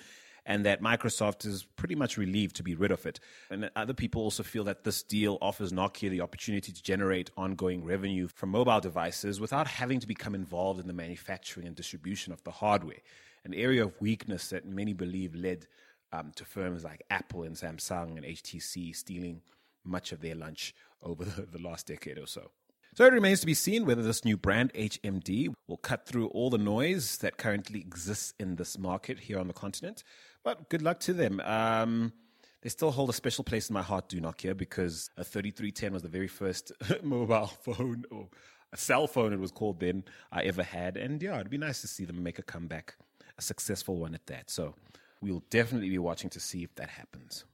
and 0.49 0.65
that 0.65 0.81
Microsoft 0.81 1.45
is 1.45 1.63
pretty 1.75 1.93
much 1.93 2.17
relieved 2.17 2.55
to 2.55 2.63
be 2.63 2.73
rid 2.73 2.91
of 2.91 3.05
it. 3.05 3.19
And 3.51 3.69
other 3.75 3.93
people 3.93 4.23
also 4.23 4.41
feel 4.41 4.63
that 4.63 4.83
this 4.83 5.03
deal 5.03 5.37
offers 5.41 5.71
Nokia 5.71 6.09
the 6.09 6.21
opportunity 6.21 6.71
to 6.71 6.83
generate 6.83 7.29
ongoing 7.37 7.85
revenue 7.85 8.27
from 8.27 8.49
mobile 8.49 8.81
devices 8.81 9.39
without 9.39 9.67
having 9.67 9.99
to 9.99 10.07
become 10.07 10.33
involved 10.33 10.79
in 10.79 10.87
the 10.87 10.93
manufacturing 10.93 11.67
and 11.67 11.75
distribution 11.75 12.33
of 12.33 12.43
the 12.43 12.51
hardware, 12.51 12.97
an 13.45 13.53
area 13.53 13.83
of 13.83 13.93
weakness 14.01 14.49
that 14.49 14.65
many 14.65 14.91
believe 14.91 15.35
led 15.35 15.67
um, 16.11 16.31
to 16.35 16.43
firms 16.43 16.83
like 16.83 17.03
Apple 17.11 17.43
and 17.43 17.55
Samsung 17.55 18.17
and 18.17 18.25
HTC 18.25 18.95
stealing 18.95 19.41
much 19.85 20.11
of 20.11 20.19
their 20.19 20.33
lunch 20.35 20.73
over 21.03 21.23
the, 21.25 21.43
the 21.43 21.59
last 21.61 21.85
decade 21.85 22.17
or 22.17 22.25
so. 22.25 22.49
So 22.95 23.05
it 23.05 23.13
remains 23.13 23.39
to 23.41 23.45
be 23.45 23.53
seen 23.53 23.85
whether 23.85 24.01
this 24.01 24.25
new 24.25 24.35
brand, 24.35 24.73
HMD, 24.73 25.53
will 25.67 25.77
cut 25.77 26.07
through 26.07 26.27
all 26.29 26.49
the 26.49 26.57
noise 26.57 27.17
that 27.17 27.37
currently 27.37 27.79
exists 27.79 28.33
in 28.39 28.55
this 28.55 28.79
market 28.79 29.19
here 29.19 29.39
on 29.39 29.47
the 29.47 29.53
continent. 29.53 30.03
But 30.43 30.69
good 30.69 30.81
luck 30.81 30.99
to 31.01 31.13
them. 31.13 31.39
Um, 31.41 32.13
they 32.61 32.69
still 32.69 32.91
hold 32.91 33.09
a 33.09 33.13
special 33.13 33.43
place 33.43 33.69
in 33.69 33.73
my 33.73 33.81
heart, 33.81 34.09
do 34.09 34.19
Nokia, 34.19 34.55
because 34.55 35.09
a 35.17 35.23
3310 35.23 35.93
was 35.93 36.01
the 36.01 36.09
very 36.09 36.27
first 36.27 36.71
mobile 37.03 37.47
phone 37.47 38.05
or 38.11 38.27
a 38.71 38.77
cell 38.77 39.07
phone, 39.07 39.33
it 39.33 39.39
was 39.39 39.51
called 39.51 39.79
then, 39.79 40.03
I 40.31 40.43
ever 40.43 40.63
had. 40.63 40.97
And 40.97 41.21
yeah, 41.21 41.35
it'd 41.39 41.49
be 41.49 41.57
nice 41.57 41.81
to 41.81 41.87
see 41.87 42.05
them 42.05 42.21
make 42.21 42.39
a 42.39 42.43
comeback, 42.43 42.95
a 43.37 43.41
successful 43.41 43.97
one 43.97 44.13
at 44.13 44.27
that. 44.27 44.49
So 44.49 44.75
we'll 45.21 45.43
definitely 45.49 45.89
be 45.89 45.97
watching 45.97 46.29
to 46.31 46.39
see 46.39 46.63
if 46.63 46.75
that 46.75 46.89
happens. 46.89 47.45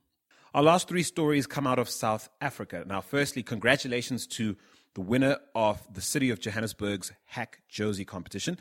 Our 0.54 0.64
last 0.64 0.88
three 0.88 1.04
stories 1.04 1.48
come 1.48 1.68
out 1.68 1.80
of 1.80 1.90
South 1.90 2.30
Africa. 2.42 2.84
Now, 2.88 3.02
firstly, 3.02 3.44
congratulations 3.44 4.26
to 4.28 4.56
the 4.94 5.02
winner 5.02 5.38
of 5.54 5.82
the 5.94 6.02
City 6.02 6.30
of 6.30 6.40
Johannesburg's 6.40 7.12
Hack 7.26 7.60
Jozi 7.70 8.08
competition, 8.08 8.58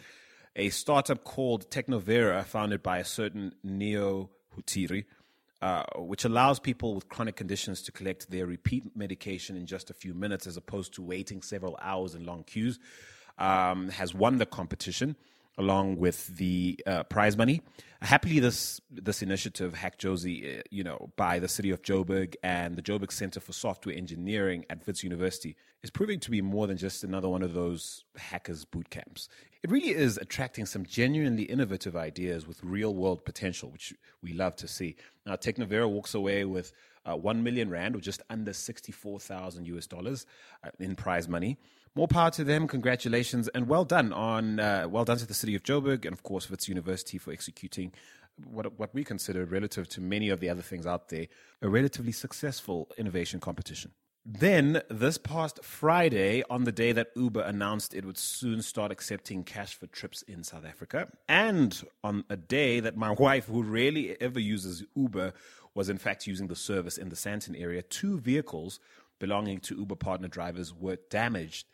a 0.57 0.69
startup 0.71 1.25
called 1.25 1.71
Technovera, 1.71 2.45
founded 2.45 2.83
by 2.83 2.99
a 2.99 3.05
certain 3.05 3.55
Neo 3.63 4.31
Hutiri, 4.57 5.05
uh, 5.61 5.85
which 5.97 6.25
allows 6.25 6.59
people 6.59 6.95
with 6.95 7.09
chronic 7.09 7.37
conditions 7.37 7.83
to 7.83 7.93
collect 7.93 8.31
their 8.31 8.47
repeat 8.47 8.97
medication 8.97 9.57
in 9.57 9.67
just 9.67 9.91
a 9.91 9.95
few 9.95 10.15
minutes 10.15 10.47
as 10.47 10.57
opposed 10.57 10.95
to 10.95 11.03
waiting 11.03 11.43
several 11.43 11.79
hours 11.81 12.15
in 12.15 12.25
long 12.25 12.45
queues, 12.45 12.79
um, 13.39 13.89
has 13.89 14.15
won 14.15 14.39
the 14.39 14.47
competition 14.47 15.17
along 15.59 15.97
with 15.97 16.37
the 16.37 16.79
uh, 16.87 17.05
prize 17.05 17.37
money. 17.37 17.61
Happily, 18.01 18.39
this 18.39 18.81
this 18.91 19.23
initiative, 19.23 19.75
Hack 19.75 19.99
Jozi, 19.99 20.59
uh, 20.59 20.63
you 20.71 20.85
know, 20.85 21.11
by 21.17 21.39
the 21.39 21.49
city 21.49 21.71
of 21.71 21.83
Joburg 21.83 22.35
and 22.43 22.77
the 22.77 22.83
Joburg 22.83 23.11
Center 23.11 23.41
for 23.41 23.53
Software 23.53 23.97
Engineering 23.97 24.67
at 24.69 24.87
Wits 24.87 25.03
University, 25.03 25.57
is 25.83 25.91
proving 25.91 26.21
to 26.21 26.31
be 26.31 26.43
more 26.43 26.67
than 26.67 26.77
just 26.77 27.03
another 27.03 27.29
one 27.29 27.43
of 27.43 27.55
those 27.55 28.05
hackers 28.17 28.65
boot 28.65 28.91
camps. 28.91 29.29
It 29.63 29.71
really 29.71 29.95
is 29.95 30.19
attracting 30.19 30.67
some 30.67 30.85
genuinely 30.85 31.45
innovative 31.45 31.97
ideas 31.97 32.47
with 32.47 32.63
real 32.63 32.95
world 32.95 33.25
potential, 33.25 33.71
which 33.71 33.95
we 34.23 34.35
love 34.35 34.57
to 34.57 34.69
see. 34.69 34.97
Now, 35.25 35.37
Technovera 35.37 35.89
walks 35.89 36.15
away 36.15 36.45
with 36.45 36.73
uh, 37.05 37.17
1 37.17 37.43
million 37.43 37.71
Rand, 37.71 37.97
or 37.97 38.01
just 38.01 38.23
under 38.31 38.53
64,000 38.53 39.67
US 39.67 39.87
dollars 39.87 40.27
uh, 40.65 40.71
in 40.79 40.97
prize 40.97 41.29
money. 41.29 41.59
More 41.95 42.09
power 42.09 42.31
to 42.33 42.43
them. 42.43 42.67
Congratulations 42.67 43.49
and 43.49 43.69
well 43.69 43.85
done 43.85 44.13
on 44.13 44.59
uh, 44.59 44.87
well 44.91 45.05
done 45.05 45.19
to 45.19 45.27
the 45.27 45.35
city 45.35 45.55
of 45.55 45.63
Joburg 45.63 46.05
and 46.05 46.13
of 46.13 46.25
course 46.25 46.51
Wits 46.51 46.69
University 46.69 47.19
for 47.19 47.33
executing 47.33 47.93
what 48.45 48.79
what 48.79 48.93
we 48.93 49.05
consider 49.05 49.45
relative 49.45 49.89
to 49.91 50.01
many 50.01 50.29
of 50.29 50.41
the 50.41 50.49
other 50.49 50.63
things 50.63 50.87
out 50.87 51.09
there 51.11 51.29
a 51.63 51.69
relatively 51.69 52.11
successful 52.11 52.89
innovation 52.99 53.39
competition. 53.39 53.93
Then, 54.27 54.81
this 54.89 55.19
past 55.19 55.63
Friday, 55.63 56.43
on 56.49 56.65
the 56.65 56.73
day 56.73 56.93
that 56.93 57.09
Uber 57.15 57.43
announced 57.43 57.93
it 57.93 58.07
would 58.07 58.17
soon 58.17 58.63
start 58.63 58.91
accepting 58.91 59.45
cash 59.45 59.75
for 59.75 59.87
trips 59.87 60.23
in 60.23 60.43
South 60.43 60.65
Africa, 60.65 61.09
and 61.29 61.83
on 62.03 62.25
a 62.31 62.37
day 62.37 62.81
that 62.81 62.97
my 62.97 63.11
wife, 63.19 63.45
who 63.45 63.63
rarely 63.63 64.19
ever 64.23 64.41
uses 64.41 64.83
Uber, 64.97 65.35
was 65.75 65.89
in 65.89 65.99
fact 65.99 66.27
using 66.27 66.47
the 66.47 66.57
service 66.57 66.99
in 66.99 67.09
the 67.09 67.17
Sandton 67.17 67.61
area, 67.61 67.83
two 67.83 68.19
vehicles 68.19 68.81
belonging 69.19 69.61
to 69.61 69.77
Uber 69.77 69.97
partner 69.97 70.29
drivers 70.29 70.75
were 70.75 70.99
damaged 71.11 71.67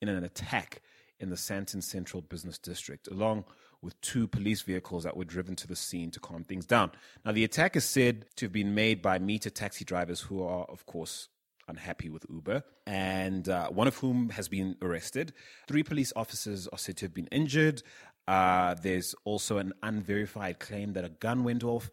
in 0.00 0.08
an 0.08 0.24
attack 0.24 0.82
in 1.18 1.30
the 1.30 1.36
Sandton 1.36 1.82
Central 1.82 2.22
Business 2.22 2.58
District, 2.58 3.06
along 3.08 3.44
with 3.82 4.00
two 4.00 4.26
police 4.26 4.62
vehicles 4.62 5.04
that 5.04 5.16
were 5.16 5.24
driven 5.24 5.56
to 5.56 5.66
the 5.66 5.76
scene 5.76 6.10
to 6.10 6.20
calm 6.20 6.44
things 6.44 6.66
down. 6.66 6.90
Now, 7.24 7.32
the 7.32 7.44
attack 7.44 7.76
is 7.76 7.84
said 7.84 8.26
to 8.36 8.46
have 8.46 8.52
been 8.52 8.74
made 8.74 9.00
by 9.00 9.18
meter 9.18 9.50
taxi 9.50 9.84
drivers 9.84 10.20
who 10.20 10.42
are, 10.42 10.64
of 10.64 10.84
course, 10.86 11.28
unhappy 11.68 12.10
with 12.10 12.26
Uber, 12.28 12.62
and 12.86 13.48
uh, 13.48 13.68
one 13.68 13.86
of 13.86 13.96
whom 13.96 14.30
has 14.30 14.48
been 14.48 14.76
arrested. 14.82 15.32
Three 15.68 15.82
police 15.82 16.12
officers 16.16 16.66
are 16.68 16.78
said 16.78 16.96
to 16.98 17.06
have 17.06 17.14
been 17.14 17.28
injured. 17.28 17.82
Uh, 18.26 18.74
there's 18.74 19.14
also 19.24 19.58
an 19.58 19.72
unverified 19.82 20.58
claim 20.58 20.92
that 20.92 21.04
a 21.04 21.08
gun 21.08 21.44
went 21.44 21.64
off. 21.64 21.90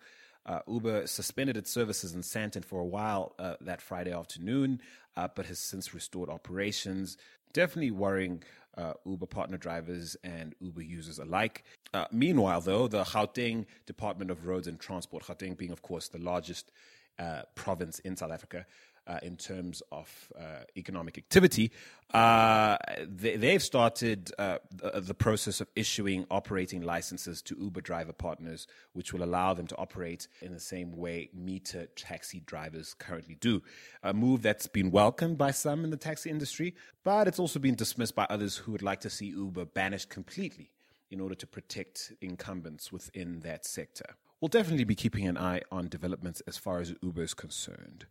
Uh, 0.47 0.61
Uber 0.67 1.07
suspended 1.07 1.57
its 1.57 1.69
services 1.69 2.13
in 2.13 2.21
Sandton 2.21 2.63
for 2.63 2.79
a 2.79 2.85
while 2.85 3.35
uh, 3.37 3.55
that 3.61 3.81
Friday 3.81 4.13
afternoon, 4.13 4.81
uh, 5.17 5.27
but 5.35 5.45
has 5.45 5.59
since 5.59 5.93
restored 5.93 6.29
operations 6.29 7.17
definitely 7.53 7.91
worrying 7.91 8.43
uh, 8.77 8.93
Uber 9.05 9.25
partner 9.25 9.57
drivers 9.57 10.15
and 10.23 10.53
Uber 10.59 10.83
users 10.83 11.17
alike. 11.17 11.63
Uh, 11.93 12.05
meanwhile, 12.11 12.61
though, 12.61 12.87
the 12.87 13.03
Gauteng 13.03 13.65
Department 13.85 14.29
of 14.29 14.45
Roads 14.45 14.67
and 14.67 14.79
Transport, 14.79 15.23
Gauteng 15.23 15.57
being, 15.57 15.71
of 15.71 15.81
course, 15.81 16.07
the 16.09 16.19
largest 16.19 16.71
uh, 17.17 17.41
province 17.55 17.99
in 17.99 18.15
South 18.15 18.31
Africa, 18.31 18.65
uh, 19.07 19.19
in 19.21 19.37
terms 19.37 19.81
of 19.91 20.31
uh, 20.37 20.63
economic 20.75 21.17
activity, 21.17 21.71
uh, 22.13 22.77
they, 23.07 23.51
have 23.53 23.63
started 23.63 24.31
uh, 24.37 24.57
the, 24.71 25.01
the, 25.01 25.13
process 25.13 25.59
of 25.61 25.67
issuing 25.75 26.25
operating 26.29 26.81
licenses 26.81 27.41
to 27.41 27.57
Uber 27.59 27.81
driver 27.81 28.13
partners, 28.13 28.67
which 28.93 29.13
will 29.13 29.23
allow 29.23 29.53
them 29.53 29.67
to 29.67 29.75
operate 29.77 30.27
in 30.41 30.53
the 30.53 30.59
same 30.59 30.95
way 30.95 31.29
meter 31.33 31.87
taxi 31.95 32.41
drivers 32.41 32.93
currently 32.93 33.35
do. 33.35 33.61
A 34.03 34.13
move 34.13 34.41
that's 34.41 34.67
been 34.67 34.91
welcomed 34.91 35.37
by 35.37 35.51
some 35.51 35.83
in 35.83 35.89
the 35.89 35.97
taxi 35.97 36.29
industry, 36.29 36.75
but 37.03 37.27
it's 37.27 37.39
also 37.39 37.59
been 37.59 37.75
dismissed 37.75 38.15
by 38.15 38.25
others 38.29 38.57
who 38.57 38.71
would 38.71 38.83
like 38.83 39.01
to 39.01 39.09
see 39.09 39.27
Uber 39.27 39.65
banished 39.65 40.09
completely 40.09 40.71
in 41.09 41.19
order 41.19 41.35
to 41.35 41.47
protect 41.47 42.13
incumbents 42.21 42.91
within 42.91 43.39
that 43.41 43.65
sector. 43.65 44.15
We'll 44.39 44.49
definitely 44.49 44.83
be 44.83 44.95
keeping 44.95 45.27
an 45.27 45.37
eye 45.37 45.61
on 45.71 45.89
developments 45.89 46.41
as 46.41 46.57
far 46.57 46.79
as 46.79 46.93
Uber 47.01 47.23
is 47.23 47.33
concerned. 47.33 48.05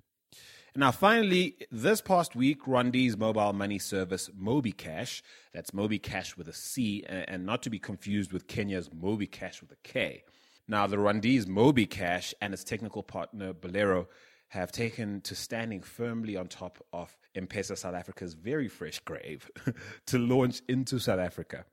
Now, 0.79 0.91
finally, 0.91 1.57
this 1.71 2.03
past 2.03 2.37
week, 2.37 2.65
Rwandi's 2.65 3.17
mobile 3.17 3.55
money 3.55 3.79
service 3.79 4.29
MobiCash, 4.39 5.23
that's 5.55 5.71
MobiCash 5.71 6.37
with 6.37 6.49
a 6.49 6.53
C, 6.53 7.03
and 7.09 7.47
not 7.47 7.63
to 7.63 7.71
be 7.71 7.79
confused 7.79 8.31
with 8.31 8.47
Kenya's 8.47 8.91
MobiKash 8.91 9.63
with 9.63 9.73
a 9.73 9.77
K. 9.83 10.23
Now, 10.69 10.87
the 10.87 10.99
Rwandese 10.99 11.47
MobiCash 11.47 12.35
and 12.43 12.53
its 12.53 12.63
technical 12.63 13.03
partner 13.03 13.55
Bolero 13.55 14.09
have 14.49 14.71
taken 14.71 15.23
to 15.23 15.35
standing 15.35 15.81
firmly 15.81 16.37
on 16.37 16.47
top 16.47 16.85
of 16.93 17.17
M-Pesa 17.35 17.79
South 17.79 17.95
Africa's 17.95 18.35
very 18.35 18.69
fresh 18.69 18.99
grave 18.99 19.51
to 20.07 20.19
launch 20.19 20.61
into 20.69 20.99
South 20.99 21.21
Africa. 21.21 21.65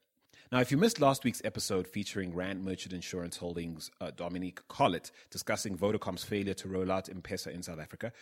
Now, 0.49 0.61
if 0.61 0.71
you 0.71 0.77
missed 0.77 1.01
last 1.01 1.25
week's 1.25 1.41
episode 1.43 1.87
featuring 1.87 2.33
Rand 2.33 2.63
Merchant 2.63 2.93
Insurance 2.93 3.35
Holdings 3.35 3.91
uh, 3.99 4.11
Dominique 4.15 4.65
Collett 4.69 5.11
discussing 5.29 5.75
Vodacom's 5.75 6.23
failure 6.23 6.53
to 6.53 6.69
roll 6.69 6.89
out 6.89 7.09
M-Pesa 7.09 7.47
in 7.47 7.63
South 7.63 7.79
Africa, 7.79 8.13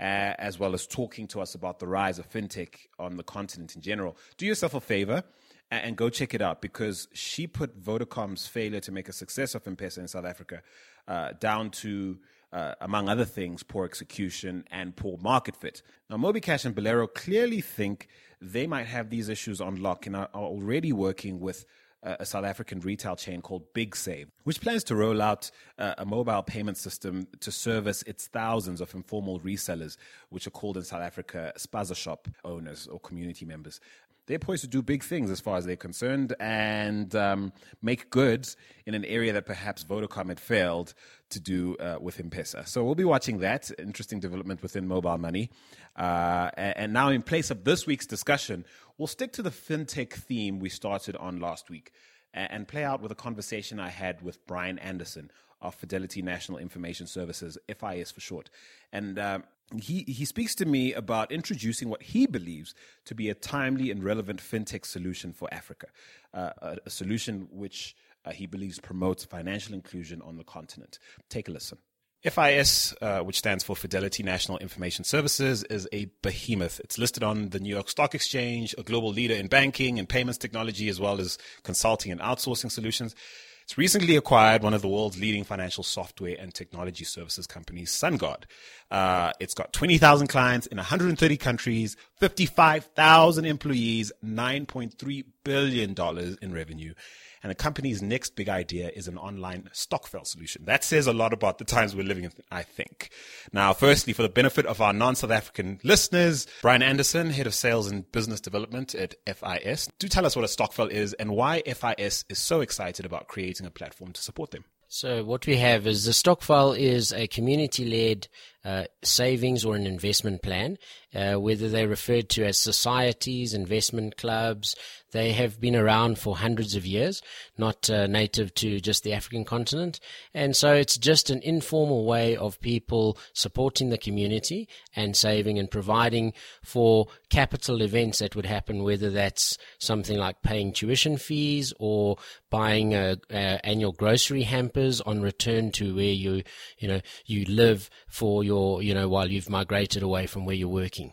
uh, 0.00 0.34
as 0.38 0.58
well 0.58 0.74
as 0.74 0.86
talking 0.86 1.26
to 1.28 1.40
us 1.40 1.54
about 1.54 1.78
the 1.78 1.86
rise 1.86 2.18
of 2.18 2.30
fintech 2.30 2.74
on 2.98 3.16
the 3.16 3.22
continent 3.22 3.74
in 3.74 3.82
general. 3.82 4.16
Do 4.36 4.46
yourself 4.46 4.74
a 4.74 4.80
favor 4.80 5.24
and 5.70 5.96
go 5.96 6.08
check 6.08 6.34
it 6.34 6.40
out 6.40 6.62
because 6.62 7.08
she 7.12 7.46
put 7.46 7.82
Vodacom's 7.82 8.46
failure 8.46 8.80
to 8.80 8.92
make 8.92 9.08
a 9.08 9.12
success 9.12 9.54
of 9.54 9.66
M-Pesa 9.66 9.98
in 9.98 10.08
South 10.08 10.24
Africa 10.24 10.62
uh, 11.06 11.32
down 11.38 11.70
to, 11.70 12.18
uh, 12.52 12.74
among 12.80 13.08
other 13.08 13.24
things, 13.24 13.62
poor 13.62 13.84
execution 13.84 14.64
and 14.70 14.96
poor 14.96 15.18
market 15.18 15.56
fit. 15.56 15.82
Now, 16.08 16.16
MobiCash 16.16 16.64
and 16.64 16.74
Bolero 16.74 17.06
clearly 17.06 17.60
think 17.60 18.08
they 18.40 18.66
might 18.66 18.86
have 18.86 19.10
these 19.10 19.28
issues 19.28 19.60
on 19.60 19.82
lock 19.82 20.06
and 20.06 20.16
are 20.16 20.28
already 20.34 20.92
working 20.92 21.40
with 21.40 21.66
a 22.02 22.24
South 22.24 22.44
African 22.44 22.80
retail 22.80 23.16
chain 23.16 23.42
called 23.42 23.72
Big 23.74 23.96
Save, 23.96 24.30
which 24.44 24.60
plans 24.60 24.84
to 24.84 24.94
roll 24.94 25.20
out 25.20 25.50
uh, 25.78 25.94
a 25.98 26.04
mobile 26.04 26.42
payment 26.42 26.76
system 26.76 27.26
to 27.40 27.50
service 27.50 28.02
its 28.02 28.26
thousands 28.28 28.80
of 28.80 28.94
informal 28.94 29.40
resellers, 29.40 29.96
which 30.30 30.46
are 30.46 30.50
called 30.50 30.76
in 30.76 30.84
South 30.84 31.02
Africa 31.02 31.52
spaza 31.56 31.96
shop 31.96 32.28
owners 32.44 32.86
or 32.86 33.00
community 33.00 33.44
members. 33.44 33.80
They're 34.26 34.38
poised 34.38 34.62
to 34.62 34.68
do 34.68 34.82
big 34.82 35.02
things 35.02 35.30
as 35.30 35.40
far 35.40 35.56
as 35.56 35.64
they're 35.64 35.74
concerned 35.74 36.34
and 36.38 37.14
um, 37.14 37.50
make 37.80 38.10
goods 38.10 38.58
in 38.84 38.92
an 38.92 39.06
area 39.06 39.32
that 39.32 39.46
perhaps 39.46 39.84
Vodacom 39.84 40.28
had 40.28 40.38
failed 40.38 40.92
to 41.30 41.40
do 41.40 41.76
uh, 41.76 41.98
with 42.00 42.18
M-Pesa. 42.20 42.66
So 42.66 42.84
we'll 42.84 42.94
be 42.94 43.04
watching 43.04 43.38
that 43.38 43.70
interesting 43.78 44.20
development 44.20 44.62
within 44.62 44.86
mobile 44.86 45.18
money. 45.18 45.50
Uh, 45.96 46.50
and 46.56 46.92
now, 46.92 47.08
in 47.08 47.22
place 47.22 47.50
of 47.50 47.64
this 47.64 47.86
week's 47.86 48.06
discussion, 48.06 48.64
we'll 48.96 49.08
stick 49.08 49.32
to 49.32 49.42
the 49.42 49.50
fintech 49.50 50.12
theme 50.12 50.58
we 50.58 50.68
started 50.68 51.16
on 51.16 51.40
last 51.40 51.70
week 51.70 51.92
and 52.34 52.68
play 52.68 52.84
out 52.84 53.00
with 53.00 53.10
a 53.10 53.16
conversation 53.16 53.80
I 53.80 53.88
had 53.88 54.22
with 54.22 54.46
Brian 54.46 54.78
Anderson 54.78 55.30
of 55.60 55.74
Fidelity 55.74 56.22
National 56.22 56.58
Information 56.58 57.06
Services, 57.06 57.58
FIS 57.66 58.10
for 58.10 58.20
short. 58.20 58.48
And 58.92 59.18
uh, 59.18 59.40
he, 59.80 60.04
he 60.06 60.24
speaks 60.24 60.54
to 60.56 60.66
me 60.66 60.92
about 60.92 61.32
introducing 61.32 61.88
what 61.88 62.02
he 62.02 62.26
believes 62.26 62.74
to 63.06 63.14
be 63.14 63.28
a 63.28 63.34
timely 63.34 63.90
and 63.90 64.02
relevant 64.02 64.40
fintech 64.40 64.86
solution 64.86 65.32
for 65.32 65.48
Africa, 65.52 65.88
uh, 66.32 66.50
a, 66.58 66.76
a, 66.86 66.90
solution 66.90 67.48
which 67.50 67.96
uh, 68.28 68.32
he 68.32 68.46
believes 68.46 68.78
promotes 68.78 69.24
financial 69.24 69.74
inclusion 69.74 70.20
on 70.22 70.36
the 70.36 70.44
continent. 70.44 70.98
Take 71.28 71.48
a 71.48 71.52
listen. 71.52 71.78
FIS, 72.22 72.94
uh, 73.00 73.20
which 73.20 73.38
stands 73.38 73.62
for 73.62 73.76
Fidelity 73.76 74.24
National 74.24 74.58
Information 74.58 75.04
Services, 75.04 75.62
is 75.64 75.88
a 75.92 76.10
behemoth. 76.20 76.80
It's 76.80 76.98
listed 76.98 77.22
on 77.22 77.50
the 77.50 77.60
New 77.60 77.72
York 77.72 77.88
Stock 77.88 78.14
Exchange, 78.14 78.74
a 78.76 78.82
global 78.82 79.10
leader 79.10 79.34
in 79.34 79.46
banking 79.46 79.98
and 79.98 80.08
payments 80.08 80.36
technology, 80.36 80.88
as 80.88 80.98
well 80.98 81.20
as 81.20 81.38
consulting 81.62 82.10
and 82.10 82.20
outsourcing 82.20 82.72
solutions. 82.72 83.14
It's 83.62 83.78
recently 83.78 84.16
acquired 84.16 84.62
one 84.62 84.72
of 84.72 84.82
the 84.82 84.88
world's 84.88 85.20
leading 85.20 85.44
financial 85.44 85.84
software 85.84 86.34
and 86.38 86.52
technology 86.52 87.04
services 87.04 87.46
companies, 87.46 87.92
SunGard. 87.92 88.44
Uh, 88.90 89.32
it's 89.40 89.52
got 89.52 89.74
20,000 89.74 90.26
clients 90.26 90.66
in 90.66 90.78
130 90.78 91.36
countries, 91.36 91.94
55,000 92.16 93.44
employees, 93.44 94.10
$9.3 94.24 95.24
billion 95.44 95.94
in 96.40 96.52
revenue. 96.52 96.94
And 97.42 97.50
the 97.50 97.54
company's 97.54 98.02
next 98.02 98.36
big 98.36 98.48
idea 98.48 98.90
is 98.94 99.08
an 99.08 99.18
online 99.18 99.70
Stokvel 99.72 100.26
solution. 100.26 100.64
That 100.64 100.84
says 100.84 101.06
a 101.06 101.12
lot 101.12 101.32
about 101.32 101.58
the 101.58 101.64
times 101.64 101.94
we're 101.94 102.02
living 102.02 102.24
in, 102.24 102.32
I 102.50 102.62
think. 102.62 103.10
Now, 103.52 103.72
firstly, 103.72 104.12
for 104.12 104.22
the 104.22 104.28
benefit 104.28 104.66
of 104.66 104.80
our 104.80 104.92
non-South 104.92 105.30
African 105.30 105.80
listeners, 105.84 106.46
Brian 106.62 106.82
Anderson, 106.82 107.30
head 107.30 107.46
of 107.46 107.54
sales 107.54 107.90
and 107.90 108.10
business 108.10 108.40
development 108.40 108.94
at 108.94 109.14
FIS, 109.26 109.88
do 109.98 110.08
tell 110.08 110.26
us 110.26 110.36
what 110.36 110.44
a 110.44 110.48
Stokvel 110.48 110.90
is 110.90 111.12
and 111.14 111.30
why 111.30 111.62
FIS 111.62 112.24
is 112.28 112.38
so 112.38 112.60
excited 112.60 113.06
about 113.06 113.28
creating 113.28 113.66
a 113.66 113.70
platform 113.70 114.12
to 114.12 114.22
support 114.22 114.50
them. 114.50 114.64
So 114.90 115.22
what 115.22 115.46
we 115.46 115.58
have 115.58 115.86
is 115.86 116.06
the 116.06 116.12
Stokvel 116.12 116.76
is 116.76 117.12
a 117.12 117.26
community-led 117.26 118.26
uh, 118.64 118.84
savings 119.02 119.64
or 119.64 119.76
an 119.76 119.86
investment 119.86 120.42
plan, 120.42 120.76
uh, 121.14 121.34
whether 121.34 121.68
they're 121.68 121.88
referred 121.88 122.28
to 122.28 122.44
as 122.44 122.58
societies, 122.58 123.54
investment 123.54 124.16
clubs. 124.16 124.74
They 125.12 125.32
have 125.32 125.58
been 125.58 125.76
around 125.76 126.18
for 126.18 126.36
hundreds 126.36 126.74
of 126.74 126.84
years, 126.84 127.22
not 127.56 127.88
uh, 127.88 128.06
native 128.08 128.52
to 128.56 128.78
just 128.78 129.04
the 129.04 129.14
African 129.14 129.44
continent. 129.44 130.00
And 130.34 130.54
so 130.54 130.74
it's 130.74 130.98
just 130.98 131.30
an 131.30 131.40
informal 131.42 132.04
way 132.04 132.36
of 132.36 132.60
people 132.60 133.16
supporting 133.32 133.88
the 133.88 133.96
community 133.96 134.68
and 134.94 135.16
saving 135.16 135.58
and 135.58 135.70
providing 135.70 136.34
for 136.62 137.06
capital 137.30 137.80
events 137.80 138.18
that 138.18 138.36
would 138.36 138.44
happen, 138.44 138.82
whether 138.82 139.08
that's 139.08 139.56
something 139.78 140.18
like 140.18 140.42
paying 140.42 140.72
tuition 140.72 141.16
fees 141.16 141.72
or 141.78 142.18
buying 142.50 142.92
annual 142.94 143.92
grocery 143.92 144.42
hampers 144.42 145.00
on 145.02 145.22
return 145.22 145.70
to 145.70 145.94
where 145.94 146.04
you, 146.04 146.42
you 146.78 146.88
know, 146.88 147.00
you 147.24 147.46
live 147.46 147.88
for 148.08 148.44
your, 148.48 148.82
you 148.82 148.94
know, 148.94 149.08
while 149.08 149.30
you've 149.30 149.50
migrated 149.50 150.02
away 150.02 150.26
from 150.26 150.44
where 150.44 150.56
you're 150.56 150.68
working. 150.82 151.12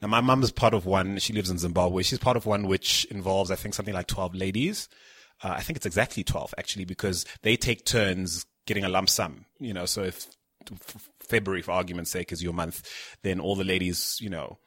Now, 0.00 0.08
my 0.08 0.20
mum 0.20 0.42
is 0.42 0.52
part 0.52 0.74
of 0.74 0.86
one. 0.86 1.18
She 1.18 1.32
lives 1.32 1.50
in 1.50 1.58
Zimbabwe. 1.58 2.02
She's 2.02 2.18
part 2.18 2.36
of 2.36 2.46
one 2.46 2.68
which 2.68 3.04
involves, 3.06 3.50
I 3.50 3.56
think, 3.56 3.74
something 3.74 3.94
like 3.94 4.06
12 4.06 4.34
ladies. 4.34 4.88
Uh, 5.42 5.54
I 5.56 5.62
think 5.62 5.76
it's 5.76 5.86
exactly 5.86 6.22
12, 6.22 6.54
actually, 6.58 6.84
because 6.84 7.24
they 7.42 7.56
take 7.56 7.84
turns 7.84 8.46
getting 8.66 8.84
a 8.84 8.88
lump 8.88 9.08
sum, 9.08 9.46
you 9.58 9.72
know, 9.72 9.86
so 9.86 10.02
if 10.02 10.26
February, 11.20 11.62
for 11.62 11.72
argument's 11.72 12.10
sake, 12.10 12.32
is 12.32 12.42
your 12.42 12.52
month, 12.52 12.82
then 13.22 13.40
all 13.40 13.56
the 13.56 13.64
ladies, 13.64 14.18
you 14.20 14.28
know, 14.28 14.58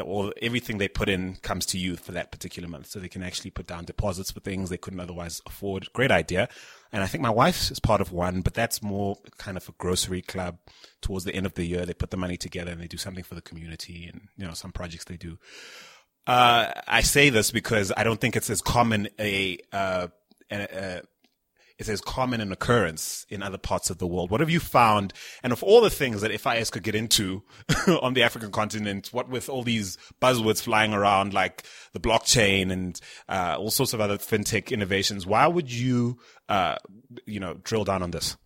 all 0.00 0.32
everything 0.40 0.78
they 0.78 0.88
put 0.88 1.08
in 1.08 1.36
comes 1.36 1.66
to 1.66 1.78
you 1.78 1.96
for 1.96 2.12
that 2.12 2.32
particular 2.32 2.68
month. 2.68 2.86
So 2.86 2.98
they 2.98 3.08
can 3.08 3.22
actually 3.22 3.50
put 3.50 3.66
down 3.66 3.84
deposits 3.84 4.30
for 4.30 4.40
things 4.40 4.70
they 4.70 4.78
couldn't 4.78 5.00
otherwise 5.00 5.42
afford. 5.46 5.92
Great 5.92 6.10
idea. 6.10 6.48
And 6.92 7.02
I 7.02 7.06
think 7.06 7.22
my 7.22 7.30
wife 7.30 7.70
is 7.70 7.80
part 7.80 8.00
of 8.00 8.12
one, 8.12 8.40
but 8.40 8.54
that's 8.54 8.82
more 8.82 9.18
kind 9.38 9.56
of 9.56 9.68
a 9.68 9.72
grocery 9.72 10.22
club. 10.22 10.58
Towards 11.00 11.24
the 11.24 11.34
end 11.34 11.46
of 11.46 11.54
the 11.54 11.64
year, 11.64 11.84
they 11.84 11.94
put 11.94 12.10
the 12.10 12.16
money 12.16 12.36
together 12.36 12.72
and 12.72 12.80
they 12.80 12.86
do 12.86 12.96
something 12.96 13.24
for 13.24 13.34
the 13.34 13.42
community 13.42 14.08
and, 14.10 14.28
you 14.36 14.46
know, 14.46 14.54
some 14.54 14.72
projects 14.72 15.04
they 15.04 15.16
do. 15.16 15.38
Uh, 16.26 16.70
I 16.86 17.00
say 17.00 17.30
this 17.30 17.50
because 17.50 17.92
I 17.96 18.04
don't 18.04 18.20
think 18.20 18.36
it's 18.36 18.50
as 18.50 18.62
common 18.62 19.08
a, 19.18 19.58
uh, 19.72 20.08
a, 20.50 20.56
a 20.56 21.02
is 21.78 21.88
as 21.88 22.00
common 22.00 22.40
an 22.40 22.52
occurrence 22.52 23.26
in 23.28 23.42
other 23.42 23.58
parts 23.58 23.90
of 23.90 23.98
the 23.98 24.06
world. 24.06 24.30
What 24.30 24.40
have 24.40 24.50
you 24.50 24.60
found? 24.60 25.12
And 25.42 25.52
of 25.52 25.62
all 25.62 25.80
the 25.80 25.90
things 25.90 26.20
that 26.20 26.38
FIS 26.40 26.70
could 26.70 26.82
get 26.82 26.94
into 26.94 27.42
on 28.02 28.14
the 28.14 28.22
African 28.22 28.50
continent, 28.50 29.08
what 29.12 29.28
with 29.28 29.48
all 29.48 29.62
these 29.62 29.98
buzzwords 30.20 30.62
flying 30.62 30.92
around 30.92 31.34
like 31.34 31.64
the 31.92 32.00
blockchain 32.00 32.70
and 32.70 33.00
uh, 33.28 33.56
all 33.58 33.70
sorts 33.70 33.92
of 33.92 34.00
other 34.00 34.18
fintech 34.18 34.70
innovations, 34.70 35.26
why 35.26 35.46
would 35.46 35.72
you, 35.72 36.18
uh, 36.48 36.76
you 37.26 37.40
know, 37.40 37.54
drill 37.62 37.84
down 37.84 38.02
on 38.02 38.10
this? 38.10 38.36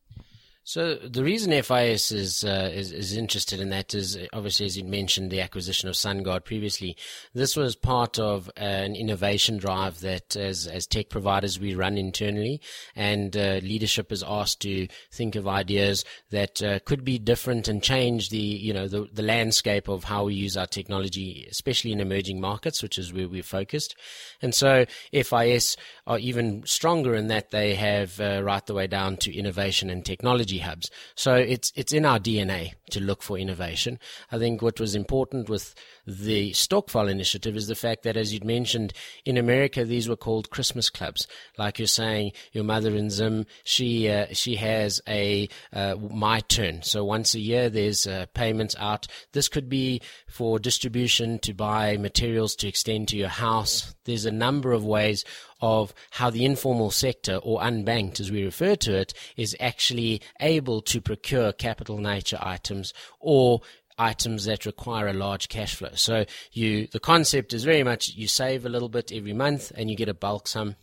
So 0.68 0.96
the 0.96 1.22
reason 1.22 1.52
FIS 1.62 2.10
is, 2.10 2.42
uh, 2.42 2.72
is, 2.74 2.90
is 2.90 3.16
interested 3.16 3.60
in 3.60 3.68
that 3.68 3.94
is 3.94 4.18
obviously, 4.32 4.66
as 4.66 4.76
you 4.76 4.82
mentioned, 4.82 5.30
the 5.30 5.40
acquisition 5.40 5.88
of 5.88 5.94
SunGard 5.94 6.44
previously. 6.44 6.96
This 7.32 7.54
was 7.54 7.76
part 7.76 8.18
of 8.18 8.50
an 8.56 8.96
innovation 8.96 9.58
drive 9.58 10.00
that, 10.00 10.34
as 10.34 10.66
as 10.66 10.84
tech 10.88 11.08
providers, 11.08 11.60
we 11.60 11.76
run 11.76 11.96
internally, 11.96 12.60
and 12.96 13.36
uh, 13.36 13.60
leadership 13.62 14.10
is 14.10 14.24
asked 14.26 14.60
to 14.62 14.88
think 15.12 15.36
of 15.36 15.46
ideas 15.46 16.04
that 16.30 16.60
uh, 16.60 16.80
could 16.80 17.04
be 17.04 17.20
different 17.20 17.68
and 17.68 17.80
change 17.80 18.30
the 18.30 18.36
you 18.36 18.74
know 18.74 18.88
the 18.88 19.08
the 19.12 19.22
landscape 19.22 19.86
of 19.86 20.02
how 20.02 20.24
we 20.24 20.34
use 20.34 20.56
our 20.56 20.66
technology, 20.66 21.46
especially 21.48 21.92
in 21.92 22.00
emerging 22.00 22.40
markets, 22.40 22.82
which 22.82 22.98
is 22.98 23.12
where 23.12 23.28
we're 23.28 23.44
focused. 23.44 23.94
And 24.42 24.52
so 24.52 24.84
FIS 25.12 25.76
are 26.08 26.18
even 26.18 26.66
stronger 26.66 27.14
in 27.14 27.28
that 27.28 27.52
they 27.52 27.76
have 27.76 28.18
uh, 28.18 28.42
right 28.42 28.66
the 28.66 28.74
way 28.74 28.88
down 28.88 29.16
to 29.18 29.32
innovation 29.32 29.90
and 29.90 30.04
technology 30.04 30.55
technology 30.56 30.58
hubs. 30.58 30.90
So 31.14 31.34
it's 31.34 31.72
it's 31.74 31.92
in 31.92 32.04
our 32.04 32.18
DNA 32.18 32.74
to 32.90 33.00
look 33.00 33.22
for 33.22 33.38
innovation. 33.38 33.98
I 34.30 34.38
think 34.38 34.62
what 34.62 34.80
was 34.80 34.94
important 34.94 35.48
with 35.48 35.74
the 36.06 36.52
Stokvel 36.52 37.10
initiative 37.10 37.56
is 37.56 37.66
the 37.66 37.74
fact 37.74 38.04
that, 38.04 38.16
as 38.16 38.32
you'd 38.32 38.44
mentioned, 38.44 38.92
in 39.24 39.36
America 39.36 39.84
these 39.84 40.08
were 40.08 40.16
called 40.16 40.50
Christmas 40.50 40.90
clubs. 40.90 41.26
Like 41.58 41.78
you're 41.78 41.88
saying, 41.88 42.32
your 42.52 42.64
mother 42.64 42.94
in 42.94 43.10
Zim, 43.10 43.46
she 43.64 44.08
uh, 44.08 44.26
she 44.32 44.56
has 44.56 45.00
a 45.08 45.48
uh, 45.72 45.96
my 46.10 46.40
turn. 46.40 46.82
So 46.82 47.04
once 47.04 47.34
a 47.34 47.40
year 47.40 47.70
there's 47.70 48.06
uh, 48.06 48.26
payments 48.34 48.76
out. 48.78 49.06
This 49.32 49.48
could 49.48 49.68
be 49.68 50.00
for 50.28 50.58
distribution 50.58 51.38
to 51.40 51.54
buy 51.54 51.96
materials 51.96 52.54
to 52.56 52.68
extend 52.68 53.08
to 53.08 53.16
your 53.16 53.28
house. 53.28 53.94
There's 54.04 54.26
a 54.26 54.30
number 54.30 54.72
of 54.72 54.84
ways 54.84 55.24
of 55.60 55.94
how 56.10 56.30
the 56.30 56.44
informal 56.44 56.90
sector 56.90 57.36
or 57.36 57.60
unbanked 57.60 58.20
as 58.20 58.30
we 58.30 58.44
refer 58.44 58.74
to 58.76 58.94
it 58.94 59.14
is 59.36 59.56
actually 59.60 60.20
able 60.40 60.80
to 60.82 61.00
procure 61.00 61.52
capital 61.52 61.98
nature 61.98 62.38
items 62.40 62.92
or 63.20 63.60
items 63.98 64.44
that 64.44 64.66
require 64.66 65.08
a 65.08 65.12
large 65.12 65.48
cash 65.48 65.74
flow. 65.74 65.90
So 65.94 66.26
you 66.52 66.86
the 66.86 67.00
concept 67.00 67.52
is 67.52 67.64
very 67.64 67.82
much 67.82 68.14
you 68.14 68.28
save 68.28 68.66
a 68.66 68.68
little 68.68 68.88
bit 68.88 69.10
every 69.12 69.32
month 69.32 69.72
and 69.74 69.90
you 69.90 69.96
get 69.96 70.08
a 70.08 70.14
bulk 70.14 70.48
sum 70.48 70.76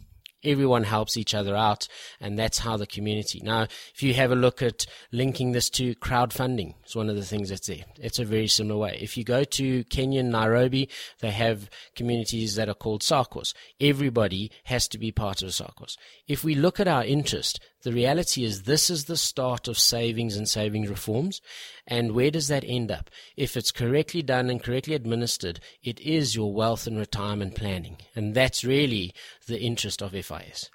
everyone 0.44 0.84
helps 0.84 1.18
each 1.18 1.34
other 1.34 1.56
out, 1.56 1.88
and 2.20 2.38
that's 2.38 2.60
how 2.60 2.78
the 2.78 2.88
community. 2.88 3.42
Now, 3.44 3.64
if 3.94 4.04
you 4.04 4.14
have 4.14 4.32
a 4.32 4.36
look 4.36 4.62
at 4.62 4.86
linking 5.12 5.52
this 5.52 5.70
to 5.72 5.96
crowdfunding, 5.96 6.76
it's 6.84 6.96
one 6.96 7.10
of 7.10 7.16
the 7.16 7.26
things 7.26 7.50
that's 7.50 7.68
there. 7.68 7.86
It's 8.00 8.20
a 8.20 8.26
very 8.26 8.48
similar 8.48 8.80
way. 8.80 8.98
If 9.02 9.18
you 9.18 9.24
go 9.24 9.44
to 9.44 9.84
Kenya, 9.86 10.24
Nairobi, 10.24 10.90
they 11.20 11.32
have 11.32 11.70
communities 11.96 12.56
that 12.56 12.70
are 12.70 12.74
called 12.74 13.02
SACCOs. 13.02 13.54
Everybody 13.80 14.52
has 14.66 14.88
to 14.90 14.98
be 14.98 15.12
part 15.12 15.42
of 15.42 15.50
a 15.50 15.52
SACCOs. 15.52 15.98
If 16.28 16.44
we 16.44 16.56
look 16.56 16.80
at 16.80 16.88
our 16.88 17.04
interest, 17.04 17.60
the 17.84 17.92
reality 17.92 18.44
is 18.44 18.64
this 18.64 18.90
is 18.90 19.06
the 19.06 19.18
start 19.18 19.68
of 19.68 19.78
savings 19.78 20.36
and 20.36 20.48
savings 20.48 20.90
reforms. 20.90 21.42
And 21.86 22.14
where 22.14 22.32
does 22.32 22.48
that 22.48 22.64
end 22.66 22.92
up? 22.92 23.10
If 23.36 23.58
it's 23.58 23.72
correctly 23.72 24.22
done 24.22 24.50
and 24.50 24.64
correctly 24.64 24.96
administered, 24.96 25.60
it 25.84 26.00
is 26.00 26.36
your 26.36 26.54
wealth 26.54 26.88
and 26.88 26.98
retirement 26.98 27.56
planning. 27.56 27.98
And 28.16 28.34
that's 28.34 28.64
really 28.64 29.14
the 29.48 29.60
interest 29.60 30.02
of 30.02 30.12
FIS. 30.12 30.70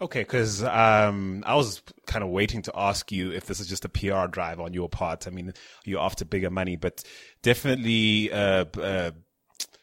Okay, 0.00 0.20
because 0.20 0.62
um, 0.64 1.42
I 1.46 1.54
was 1.54 1.80
kind 2.06 2.22
of 2.22 2.30
waiting 2.30 2.60
to 2.62 2.72
ask 2.74 3.10
you 3.10 3.32
if 3.32 3.46
this 3.46 3.60
is 3.60 3.66
just 3.66 3.84
a 3.84 3.88
PR 3.88 4.26
drive 4.26 4.60
on 4.60 4.74
your 4.74 4.88
part. 4.88 5.26
I 5.26 5.30
mean, 5.30 5.54
you're 5.84 6.00
after 6.00 6.24
bigger 6.24 6.50
money, 6.50 6.76
but 6.76 7.04
definitely, 7.42 8.30
uh, 8.32 8.66
uh, 8.78 9.12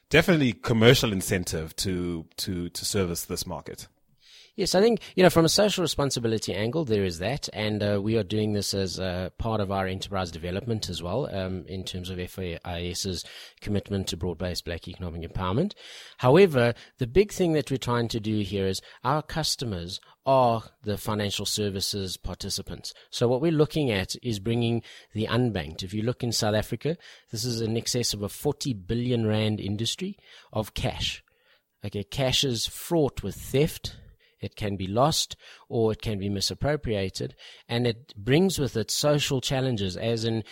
definitely 0.10 0.54
commercial 0.54 1.14
incentive 1.14 1.76
to 1.78 2.26
to 2.38 2.70
to 2.70 2.86
service 2.86 3.26
this 3.26 3.48
market. 3.48 3.88
Yes, 4.62 4.76
I 4.76 4.82
think, 4.82 5.02
you 5.16 5.24
know, 5.24 5.32
from 5.32 5.46
a 5.46 5.50
social 5.50 5.82
responsibility 5.82 6.54
angle, 6.54 6.86
there 6.86 7.04
is 7.04 7.18
that. 7.18 7.50
And 7.52 7.82
uh, 7.82 8.00
we 8.00 8.16
are 8.16 8.24
doing 8.24 8.54
this 8.54 8.76
as 8.76 9.00
a 9.00 9.32
part 9.40 9.60
of 9.60 9.72
our 9.72 9.88
enterprise 9.88 10.30
development 10.30 10.88
as 10.88 11.02
well, 11.02 11.28
um, 11.36 11.66
in 11.66 11.84
terms 11.84 12.12
of 12.12 12.20
FIS's 12.20 13.26
commitment 13.60 14.06
to 14.10 14.18
broad 14.18 14.38
based 14.38 14.66
black 14.66 14.88
economic 14.88 15.24
empowerment. 15.24 15.74
However, 16.20 16.76
the 17.00 17.08
big 17.08 17.32
thing 17.32 17.54
that 17.54 17.72
we're 17.72 17.78
trying 17.78 18.08
to 18.10 18.20
do 18.20 18.42
here 18.42 18.68
is 18.68 18.84
our 19.04 19.24
customers 19.24 20.00
are 20.28 20.62
the 20.84 20.96
financial 20.96 21.48
services 21.48 22.16
participants. 22.16 22.94
So 23.10 23.28
what 23.28 23.42
we're 23.42 23.52
looking 23.52 23.90
at 23.90 24.16
is 24.22 24.38
bringing 24.38 24.84
the 25.16 25.26
unbanked. 25.26 25.82
If 25.82 25.92
you 25.92 26.04
look 26.04 26.22
in 26.22 26.32
South 26.32 26.54
Africa, 26.54 26.98
this 27.32 27.46
is 27.46 27.62
in 27.62 27.76
excess 27.78 28.14
of 28.14 28.22
a 28.22 28.30
40 28.30 28.76
billion 28.76 29.26
rand 29.26 29.60
industry 29.60 30.20
of 30.54 30.76
cash. 30.76 31.24
Okay, 31.84 32.04
cash 32.04 32.44
is 32.44 32.68
fraught 32.68 33.24
with 33.24 33.34
theft 33.34 33.96
it 34.42 34.56
can 34.56 34.76
be 34.76 34.88
lost 34.88 35.36
or 35.70 35.92
it 35.92 36.02
can 36.02 36.20
be 36.20 36.30
misappropriated. 36.30 37.36
And 37.68 37.88
it 37.88 38.14
brings 38.16 38.60
with 38.60 38.76
it 38.76 38.92
social 38.92 39.42
challenges, 39.42 39.96
as 39.96 40.26
in 40.26 40.44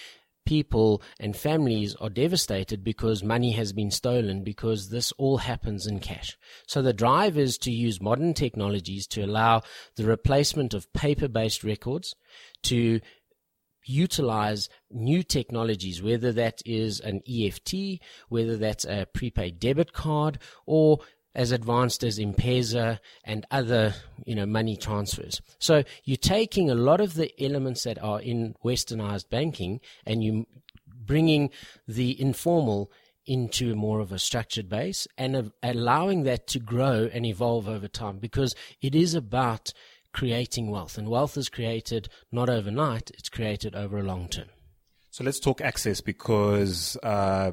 people 0.45 1.01
and 1.19 1.35
families 1.35 1.95
are 1.95 2.09
devastated 2.09 2.83
because 2.83 3.23
money 3.23 3.51
has 3.51 3.71
been 3.71 3.91
stolen 3.91 4.43
because 4.43 4.89
this 4.89 5.11
all 5.13 5.37
happens 5.37 5.85
in 5.85 5.99
cash. 5.99 6.37
So 6.65 6.81
the 6.81 6.93
drive 6.93 7.37
is 7.37 7.57
to 7.59 7.71
use 7.71 8.01
modern 8.01 8.33
technologies 8.33 9.05
to 9.07 9.21
allow 9.21 9.61
the 9.95 10.05
replacement 10.05 10.73
of 10.73 10.91
paper 10.93 11.27
based 11.27 11.63
records 11.63 12.15
to 12.63 12.99
utilize 13.85 14.69
new 14.91 15.23
technologies, 15.23 16.01
whether 16.01 16.31
that 16.31 16.61
is 16.65 16.99
an 16.99 17.21
EFT, 17.27 18.01
whether 18.29 18.57
that's 18.57 18.85
a 18.85 19.07
prepaid 19.13 19.59
debit 19.59 19.93
card, 19.93 20.39
or 20.65 20.99
as 21.35 21.51
advanced 21.51 22.03
as 22.03 22.19
M-Pesa 22.19 22.99
and 23.23 23.45
other, 23.51 23.93
you 24.25 24.35
know, 24.35 24.45
money 24.45 24.75
transfers. 24.75 25.41
So 25.59 25.83
you're 26.03 26.17
taking 26.17 26.69
a 26.69 26.75
lot 26.75 27.01
of 27.01 27.13
the 27.13 27.31
elements 27.43 27.83
that 27.83 28.01
are 28.01 28.19
in 28.19 28.55
westernized 28.63 29.29
banking 29.29 29.79
and 30.05 30.23
you 30.23 30.47
bringing 30.87 31.49
the 31.87 32.19
informal 32.19 32.91
into 33.25 33.75
more 33.75 33.99
of 33.99 34.11
a 34.11 34.19
structured 34.19 34.67
base 34.67 35.07
and 35.17 35.51
allowing 35.61 36.23
that 36.23 36.47
to 36.47 36.59
grow 36.59 37.09
and 37.13 37.25
evolve 37.25 37.67
over 37.67 37.87
time 37.87 38.17
because 38.17 38.55
it 38.81 38.95
is 38.95 39.13
about 39.13 39.71
creating 40.13 40.71
wealth 40.71 40.97
and 40.97 41.07
wealth 41.07 41.37
is 41.37 41.49
created 41.49 42.09
not 42.31 42.49
overnight, 42.49 43.11
it's 43.11 43.29
created 43.29 43.75
over 43.75 43.99
a 43.99 44.03
long 44.03 44.27
term. 44.27 44.47
So 45.11 45.23
let's 45.23 45.39
talk 45.39 45.61
access 45.61 46.01
because 46.01 46.97
uh, 47.03 47.51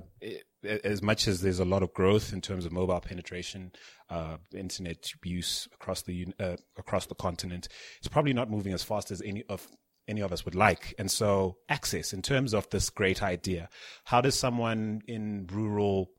as 0.85 1.03
much 1.03 1.29
as 1.29 1.41
there's 1.41 1.61
a 1.61 1.65
lot 1.65 1.83
of 1.83 1.93
growth 1.95 2.33
in 2.33 2.41
terms 2.41 2.65
of 2.65 2.73
mobile 2.73 3.01
penetration, 3.01 3.73
uh, 4.11 4.37
internet 4.55 5.13
use 5.25 5.69
across 5.75 6.03
the 6.03 6.29
uh, 6.39 6.57
across 6.77 7.07
the 7.07 7.15
continent, 7.15 7.69
it's 7.99 8.09
probably 8.09 8.33
not 8.33 8.51
moving 8.51 8.73
as 8.73 8.83
fast 8.83 9.11
as 9.11 9.23
any 9.23 9.45
of 9.49 9.67
any 10.09 10.21
of 10.21 10.33
us 10.33 10.45
would 10.45 10.55
like. 10.55 10.95
And 10.99 11.11
so, 11.11 11.59
access 11.69 12.13
in 12.13 12.23
terms 12.23 12.55
of 12.55 12.69
this 12.71 12.91
great 12.91 13.23
idea, 13.23 13.69
how 14.05 14.21
does 14.21 14.39
someone 14.39 15.03
in 15.07 15.49
rural 15.53 16.11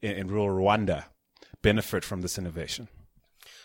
in, 0.00 0.12
in 0.12 0.28
rural 0.28 0.56
Rwanda 0.56 1.04
benefit 1.62 2.04
from 2.04 2.22
this 2.22 2.38
innovation? 2.38 2.88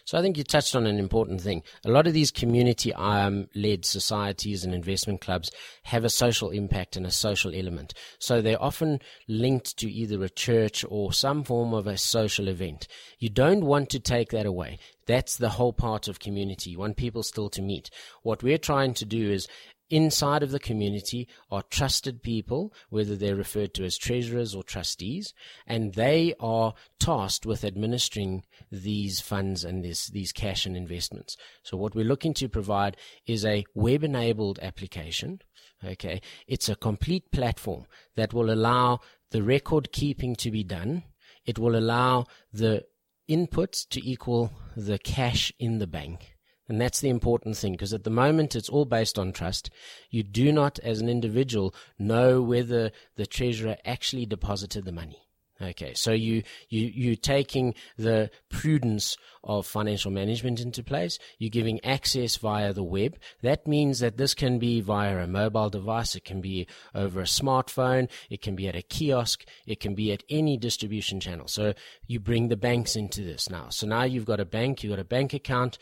So 0.08 0.18
I 0.18 0.22
think 0.22 0.38
you 0.38 0.46
touched 0.46 0.74
on 0.74 0.88
an 0.88 1.00
important 1.00 1.42
thing. 1.42 1.64
A 1.86 1.92
lot 1.92 2.08
of 2.08 2.14
these 2.14 2.32
community 2.32 2.94
um, 2.94 3.50
led 3.54 3.84
societies 3.84 4.64
and 4.64 4.74
investment 4.74 5.20
clubs 5.20 5.52
have 5.84 6.06
a 6.06 6.10
social 6.10 6.50
impact 6.50 6.96
and 6.96 7.06
a 7.06 7.12
social 7.12 7.54
element. 7.54 7.94
So 8.18 8.42
they're 8.42 8.62
often 8.64 9.02
linked 9.28 9.76
to 9.80 9.92
either 9.92 10.24
a 10.24 10.30
church 10.30 10.86
or 10.88 11.12
some 11.12 11.44
form 11.44 11.74
of 11.74 11.88
a 11.88 11.98
social 11.98 12.48
event. 12.48 12.88
You 13.20 13.28
don't 13.28 13.66
want 13.66 13.90
to 13.90 14.00
take 14.00 14.30
that 14.32 14.46
away. 14.46 14.80
That's 15.08 15.36
the 15.36 15.50
whole 15.50 15.74
part 15.74 16.08
of 16.08 16.22
community. 16.22 16.70
You 16.70 16.80
want 16.80 16.96
people 16.96 17.22
still 17.22 17.50
to 17.50 17.62
meet. 17.62 17.90
What 18.24 18.44
we're 18.44 18.58
trying 18.58 18.94
to 18.94 19.06
do 19.06 19.30
is 19.30 19.50
inside 19.90 20.44
of 20.44 20.52
the 20.52 20.60
community 20.60 21.28
are 21.50 21.64
trusted 21.64 22.22
people, 22.22 22.74
whether 22.90 23.16
they're 23.16 23.36
referred 23.36 23.74
to 23.76 23.86
as 23.86 23.98
treasurers 23.98 24.54
or 24.54 24.64
trustees, 24.64 25.34
and 25.66 25.94
they 25.94 26.34
are 26.40 26.74
tasked 27.00 27.46
with 27.46 27.64
administering 27.64 28.44
these 28.72 29.22
funds 29.22 29.64
and 29.64 29.84
this, 29.84 30.08
these 30.08 30.32
cash 30.32 30.66
and 30.66 30.76
investments. 30.76 31.38
So 31.64 31.78
what 31.78 31.96
we're 31.96 32.06
looking 32.06 32.34
to 32.36 32.50
provide 32.50 32.98
is 33.26 33.46
a 33.46 33.66
web 33.74 34.04
enabled 34.04 34.60
application. 34.62 35.40
Okay. 35.86 36.22
It's 36.48 36.70
a 36.70 36.76
complete 36.76 37.32
platform 37.32 37.86
that 38.16 38.34
will 38.34 38.52
allow 38.52 39.00
the 39.32 39.44
record 39.44 39.92
keeping 39.92 40.36
to 40.38 40.52
be 40.52 40.64
done. 40.64 41.04
It 41.46 41.60
will 41.60 41.76
allow 41.76 42.26
the 42.52 42.86
inputs 43.30 43.88
to 43.90 44.10
equal 44.10 44.52
the 44.76 44.98
cash 44.98 45.52
in 45.60 45.80
the 45.80 45.88
bank 45.88 46.37
and 46.70 46.82
that's 46.82 47.00
the 47.00 47.10
important 47.10 47.58
thing 47.58 47.74
because 47.74 47.94
at 47.94 48.04
the 48.04 48.10
moment 48.10 48.56
it's 48.56 48.70
all 48.70 48.86
based 48.86 49.18
on 49.18 49.32
trust. 49.32 49.70
You 50.10 50.24
do 50.24 50.52
not, 50.52 50.80
as 50.80 51.00
an 51.00 51.10
individual, 51.10 51.74
know 51.98 52.42
whether 52.42 52.92
the 53.16 53.26
treasurer 53.26 53.78
actually 53.86 54.26
deposited 54.26 54.86
the 54.86 54.92
money. 54.92 55.28
Okay, 55.60 55.96
so 55.96 56.12
you, 56.12 56.44
you, 56.70 56.92
you're 56.94 57.16
taking 57.16 57.74
the 57.98 58.30
prudence 58.50 59.18
of 59.44 59.66
financial 59.66 60.12
management 60.12 60.60
into 60.60 60.84
place. 60.84 61.18
You're 61.40 61.50
giving 61.50 61.84
access 61.84 62.36
via 62.36 62.74
the 62.74 62.84
web. 62.84 63.18
That 63.42 63.66
means 63.66 64.00
that 64.00 64.18
this 64.18 64.36
can 64.36 64.60
be 64.60 64.82
via 64.82 65.18
a 65.18 65.26
mobile 65.26 65.72
device. 65.72 66.16
It 66.16 66.26
can 66.26 66.42
be 66.42 66.68
over 66.94 67.22
a 67.22 67.24
smartphone. 67.24 68.08
It 68.30 68.44
can 68.44 68.56
be 68.56 68.68
at 68.68 68.76
a 68.76 68.84
kiosk. 68.84 69.46
It 69.66 69.80
can 69.80 69.96
be 69.96 70.12
at 70.12 70.24
any 70.30 70.58
distribution 70.58 71.20
channel. 71.20 71.48
So 71.48 71.74
you 72.06 72.20
bring 72.20 72.50
the 72.50 72.58
banks 72.58 72.96
into 72.96 73.24
this 73.24 73.50
now. 73.50 73.70
So 73.70 73.88
now 73.88 74.04
you've 74.04 74.26
got 74.26 74.40
a 74.40 74.46
bank, 74.46 74.84
you've 74.84 74.92
got 74.92 75.00
a 75.00 75.06
bank 75.06 75.34
account 75.34 75.80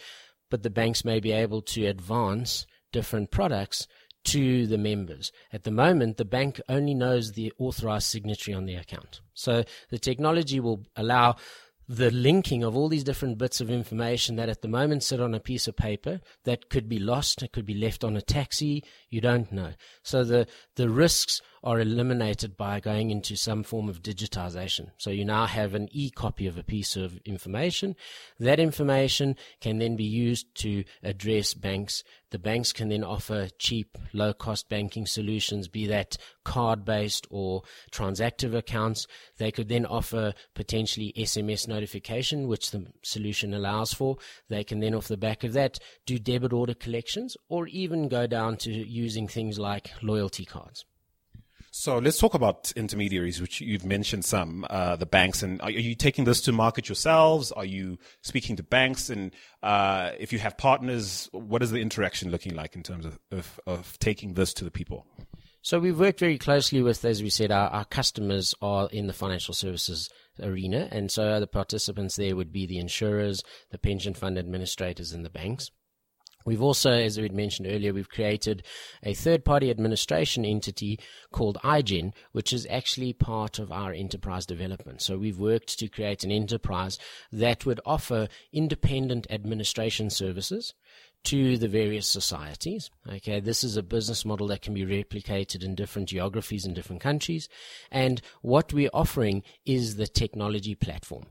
but 0.56 0.64
the 0.64 0.70
banks 0.70 1.04
may 1.04 1.20
be 1.20 1.34
able 1.34 1.62
to 1.62 1.86
advance 1.86 2.66
different 2.94 3.30
products 3.30 3.90
to 4.24 4.66
the 4.68 4.78
members. 4.78 5.34
At 5.52 5.66
the 5.66 5.70
moment, 5.70 6.16
the 6.16 6.24
bank 6.24 6.62
only 6.70 6.94
knows 6.94 7.34
the 7.34 7.52
authorized 7.58 8.08
signatory 8.08 8.56
on 8.56 8.66
the 8.66 8.76
account. 8.76 9.20
So 9.34 9.66
the 9.90 10.00
technology 10.00 10.62
will 10.62 10.86
allow 10.96 11.36
the 11.90 12.10
linking 12.10 12.64
of 12.64 12.74
all 12.74 12.88
these 12.88 13.04
different 13.04 13.38
bits 13.38 13.60
of 13.60 13.70
information 13.70 14.38
that 14.38 14.48
at 14.48 14.62
the 14.62 14.70
moment 14.70 15.04
sit 15.04 15.20
on 15.20 15.34
a 15.34 15.42
piece 15.42 15.68
of 15.68 15.76
paper 15.76 16.22
that 16.46 16.70
could 16.70 16.88
be 16.88 17.00
lost, 17.00 17.44
it 17.44 17.52
could 17.52 17.66
be 17.66 17.74
left 17.74 18.06
on 18.06 18.16
a 18.16 18.22
taxi, 18.22 18.82
you 19.10 19.20
don't 19.20 19.52
know. 19.52 19.74
So 20.04 20.24
the, 20.24 20.48
the 20.78 20.90
risks 20.90 21.42
are 21.66 21.80
eliminated 21.80 22.56
by 22.56 22.80
going 22.80 23.10
into 23.10 23.36
some 23.36 23.64
form 23.64 23.90
of 23.90 24.04
digitization. 24.04 24.92
So 24.98 25.10
you 25.10 25.26
now 25.26 25.48
have 25.48 25.74
an 25.74 25.90
e-copy 25.92 26.46
of 26.46 26.60
a 26.60 26.64
piece 26.64 26.96
of 26.96 27.18
information. 27.26 27.96
That 28.40 28.60
information 28.60 29.36
can 29.62 29.80
then 29.80 29.96
be 29.96 30.04
used 30.04 30.54
to 30.62 30.84
address 31.02 31.56
banks. 31.56 32.04
The 32.30 32.38
banks 32.38 32.72
can 32.72 32.90
then 32.90 33.04
offer 33.04 33.50
cheap, 33.58 33.98
low 34.14 34.32
cost 34.32 34.70
banking 34.70 35.08
solutions, 35.08 35.68
be 35.68 35.88
that 35.88 36.18
card 36.44 36.86
based 36.86 37.26
or 37.32 37.64
transactive 37.92 38.56
accounts. 38.56 39.08
They 39.38 39.52
could 39.52 39.68
then 39.68 39.88
offer 39.88 40.34
potentially 40.54 41.14
SMS 41.18 41.68
notification, 41.68 42.48
which 42.48 42.70
the 42.70 42.86
solution 43.02 43.56
allows 43.56 43.92
for. 43.92 44.18
They 44.50 44.64
can 44.64 44.82
then 44.82 44.94
off 44.94 45.08
the 45.08 45.18
back 45.18 45.44
of 45.44 45.54
that 45.54 45.80
do 46.06 46.20
debit 46.20 46.54
order 46.54 46.76
collections 46.76 47.36
or 47.50 47.66
even 47.68 48.08
go 48.08 48.28
down 48.28 48.58
to 48.58 48.72
using 48.72 49.28
things 49.28 49.58
like 49.58 49.90
loyalty 50.04 50.46
cards. 50.46 50.86
So 51.78 51.98
let's 51.98 52.18
talk 52.18 52.34
about 52.34 52.72
intermediaries, 52.78 53.42
which 53.42 53.60
you've 53.60 53.84
mentioned 53.84 54.24
some, 54.24 54.66
uh, 54.70 54.96
the 54.96 55.06
banks. 55.06 55.44
And 55.44 55.62
are, 55.62 55.70
you 55.70 55.94
taking 55.94 56.24
this 56.24 56.40
to 56.44 56.54
market 56.54 56.88
yourselves? 56.88 57.52
Are 57.52 57.66
you 57.66 58.00
speaking 58.22 58.56
to 58.56 58.64
banks? 58.64 59.10
And 59.10 59.36
uh, 59.62 60.12
if 60.18 60.32
you 60.32 60.40
have 60.40 60.58
partners, 60.58 61.28
what 61.34 61.62
is 61.62 61.72
the 61.72 61.82
interaction 61.82 62.32
looking 62.32 62.56
like 62.56 62.78
in 62.78 62.82
terms 62.82 63.06
of, 63.06 63.20
of, 63.30 63.60
of, 63.68 64.00
taking 64.00 64.36
this 64.36 64.54
to 64.54 64.64
the 64.64 64.72
people? 64.72 65.06
So 65.62 65.78
we've 65.78 66.00
worked 66.00 66.22
very 66.22 66.38
closely 66.38 66.82
with, 66.82 67.04
as 67.04 67.22
we 67.22 67.30
said, 67.30 67.52
our, 67.52 67.68
our 67.68 67.86
customers 67.86 68.56
are 68.62 68.88
in 68.94 69.08
the 69.08 69.14
financial 69.14 69.54
services 69.54 70.10
arena. 70.42 70.88
And 70.94 71.12
so 71.12 71.42
the 71.42 71.46
participants 71.46 72.16
there 72.16 72.38
would 72.38 72.54
be 72.54 72.66
the 72.66 72.80
insurers, 72.80 73.44
the 73.72 73.78
pension 73.78 74.14
fund 74.14 74.38
administrators, 74.38 75.12
and 75.12 75.26
the 75.26 75.30
banks. 75.30 75.72
We've 76.46 76.62
also, 76.62 76.92
as 76.92 77.20
we'd 77.20 77.34
mentioned 77.34 77.68
earlier, 77.68 77.94
we've 77.94 78.10
created 78.10 78.64
a 79.04 79.14
third 79.14 79.44
party 79.44 79.70
administration 79.70 80.46
entity 80.46 81.00
called 81.32 81.58
iGen, 81.64 82.14
which 82.32 82.54
is 82.54 82.68
actually 82.70 83.14
part 83.14 83.58
of 83.60 83.72
our 83.72 83.92
enterprise 83.92 84.46
development. 84.46 85.02
So 85.02 85.18
we've 85.18 85.40
worked 85.40 85.80
to 85.80 85.88
create 85.88 86.24
an 86.24 86.32
enterprise 86.32 87.00
that 87.32 87.66
would 87.66 87.82
offer 87.86 88.28
independent 88.54 89.28
administration 89.30 90.10
services 90.10 90.74
to 91.26 91.58
the 91.58 91.68
various 91.68 92.08
societies. 92.08 92.92
Okay, 93.12 93.40
this 93.40 93.64
is 93.64 93.78
a 93.78 93.84
business 93.84 94.24
model 94.24 94.48
that 94.48 94.62
can 94.62 94.76
be 94.76 94.86
replicated 94.86 95.64
in 95.64 95.74
different 95.74 96.10
geographies 96.10 96.66
and 96.66 96.76
different 96.76 97.02
countries. 97.02 97.50
And 97.92 98.22
what 98.42 98.72
we're 98.72 98.92
offering 98.94 99.42
is 99.66 99.96
the 99.96 100.08
technology 100.08 100.76
platform. 100.76 101.26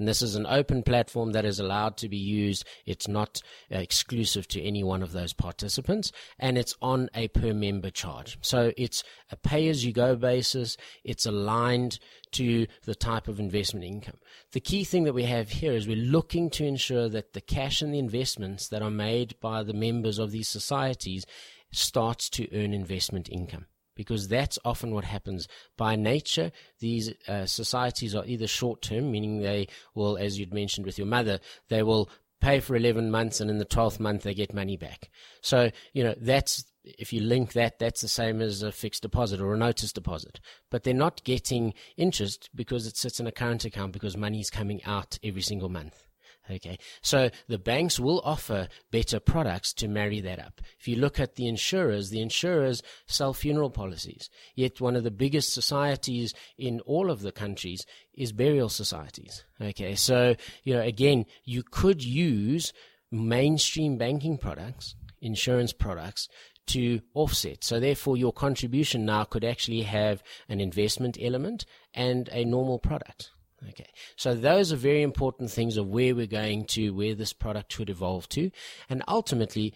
And 0.00 0.08
this 0.08 0.22
is 0.22 0.34
an 0.34 0.46
open 0.46 0.82
platform 0.82 1.32
that 1.32 1.44
is 1.44 1.60
allowed 1.60 1.98
to 1.98 2.08
be 2.08 2.16
used. 2.16 2.64
It's 2.86 3.06
not 3.06 3.42
uh, 3.70 3.76
exclusive 3.78 4.48
to 4.48 4.62
any 4.62 4.82
one 4.82 5.02
of 5.02 5.12
those 5.12 5.34
participants 5.34 6.10
and 6.38 6.56
it's 6.56 6.74
on 6.80 7.10
a 7.14 7.28
per 7.28 7.52
member 7.52 7.90
charge. 7.90 8.38
So 8.40 8.72
it's 8.78 9.04
a 9.30 9.36
pay 9.36 9.68
as 9.68 9.84
you 9.84 9.92
go 9.92 10.16
basis. 10.16 10.78
It's 11.04 11.26
aligned 11.26 11.98
to 12.32 12.66
the 12.86 12.94
type 12.94 13.28
of 13.28 13.38
investment 13.38 13.84
income. 13.84 14.16
The 14.52 14.60
key 14.60 14.84
thing 14.84 15.04
that 15.04 15.12
we 15.12 15.24
have 15.24 15.50
here 15.50 15.72
is 15.72 15.86
we're 15.86 15.96
looking 15.96 16.48
to 16.50 16.64
ensure 16.64 17.10
that 17.10 17.34
the 17.34 17.42
cash 17.42 17.82
and 17.82 17.92
the 17.92 17.98
investments 17.98 18.68
that 18.68 18.80
are 18.80 18.90
made 18.90 19.38
by 19.38 19.62
the 19.62 19.74
members 19.74 20.18
of 20.18 20.30
these 20.30 20.48
societies 20.48 21.26
starts 21.72 22.30
to 22.30 22.48
earn 22.54 22.72
investment 22.72 23.28
income 23.30 23.66
because 24.00 24.28
that's 24.28 24.58
often 24.64 24.94
what 24.94 25.04
happens. 25.04 25.46
By 25.76 25.94
nature, 25.94 26.52
these 26.78 27.12
uh, 27.28 27.44
societies 27.44 28.14
are 28.14 28.24
either 28.24 28.46
short 28.46 28.80
term, 28.80 29.10
meaning 29.10 29.40
they 29.42 29.68
will, 29.94 30.16
as 30.16 30.38
you'd 30.38 30.54
mentioned 30.54 30.86
with 30.86 30.96
your 30.96 31.06
mother, 31.06 31.38
they 31.68 31.82
will 31.82 32.08
pay 32.40 32.60
for 32.60 32.74
11 32.74 33.10
months 33.10 33.42
and 33.42 33.50
in 33.50 33.58
the 33.58 33.66
12th 33.66 34.00
month 34.00 34.22
they 34.22 34.32
get 34.32 34.54
money 34.54 34.78
back. 34.78 35.10
So, 35.42 35.70
you 35.92 36.02
know, 36.02 36.14
that's, 36.18 36.64
if 36.82 37.12
you 37.12 37.20
link 37.20 37.52
that, 37.52 37.78
that's 37.78 38.00
the 38.00 38.08
same 38.08 38.40
as 38.40 38.62
a 38.62 38.72
fixed 38.72 39.02
deposit 39.02 39.38
or 39.38 39.52
a 39.52 39.58
notice 39.58 39.92
deposit. 39.92 40.40
But 40.70 40.84
they're 40.84 40.94
not 40.94 41.22
getting 41.22 41.74
interest 41.98 42.48
because 42.54 42.86
it 42.86 42.96
sits 42.96 43.20
in 43.20 43.26
a 43.26 43.32
current 43.32 43.66
account 43.66 43.92
because 43.92 44.16
money 44.16 44.40
is 44.40 44.48
coming 44.48 44.82
out 44.84 45.18
every 45.22 45.42
single 45.42 45.68
month. 45.68 46.06
Okay. 46.50 46.78
So 47.02 47.30
the 47.48 47.58
banks 47.58 48.00
will 48.00 48.20
offer 48.24 48.68
better 48.90 49.20
products 49.20 49.72
to 49.74 49.88
marry 49.88 50.20
that 50.20 50.38
up. 50.38 50.60
If 50.78 50.88
you 50.88 50.96
look 50.96 51.20
at 51.20 51.36
the 51.36 51.46
insurers, 51.46 52.10
the 52.10 52.20
insurers 52.20 52.82
sell 53.06 53.32
funeral 53.32 53.70
policies. 53.70 54.28
Yet 54.54 54.80
one 54.80 54.96
of 54.96 55.04
the 55.04 55.10
biggest 55.10 55.52
societies 55.52 56.34
in 56.58 56.80
all 56.80 57.10
of 57.10 57.22
the 57.22 57.32
countries 57.32 57.84
is 58.14 58.32
burial 58.32 58.68
societies. 58.68 59.44
Okay. 59.60 59.94
So, 59.94 60.34
you 60.64 60.74
know, 60.74 60.82
again, 60.82 61.26
you 61.44 61.62
could 61.62 62.02
use 62.02 62.72
mainstream 63.12 63.98
banking 63.98 64.38
products, 64.38 64.94
insurance 65.20 65.72
products 65.72 66.28
to 66.68 67.00
offset. 67.14 67.64
So 67.64 67.80
therefore 67.80 68.16
your 68.16 68.32
contribution 68.32 69.04
now 69.04 69.24
could 69.24 69.44
actually 69.44 69.82
have 69.82 70.22
an 70.48 70.60
investment 70.60 71.18
element 71.20 71.64
and 71.94 72.28
a 72.28 72.44
normal 72.44 72.78
product. 72.78 73.30
Okay. 73.68 73.90
So 74.16 74.34
those 74.34 74.72
are 74.72 74.76
very 74.76 75.02
important 75.02 75.50
things 75.50 75.76
of 75.76 75.88
where 75.88 76.14
we're 76.14 76.26
going 76.26 76.64
to, 76.66 76.90
where 76.90 77.14
this 77.14 77.32
product 77.32 77.72
should 77.72 77.90
evolve 77.90 78.28
to. 78.30 78.50
And 78.88 79.02
ultimately, 79.06 79.74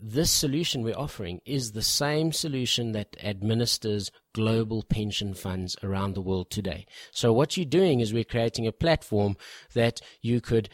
this 0.00 0.30
solution 0.30 0.82
we're 0.82 0.96
offering 0.96 1.40
is 1.44 1.72
the 1.72 1.82
same 1.82 2.32
solution 2.32 2.92
that 2.92 3.16
administers 3.22 4.10
global 4.32 4.82
pension 4.82 5.34
funds 5.34 5.76
around 5.82 6.14
the 6.14 6.20
world 6.20 6.50
today. 6.50 6.86
So 7.10 7.32
what 7.32 7.56
you're 7.56 7.66
doing 7.66 8.00
is 8.00 8.14
we're 8.14 8.24
creating 8.24 8.66
a 8.66 8.72
platform 8.72 9.36
that 9.74 10.00
you 10.22 10.40
could 10.40 10.68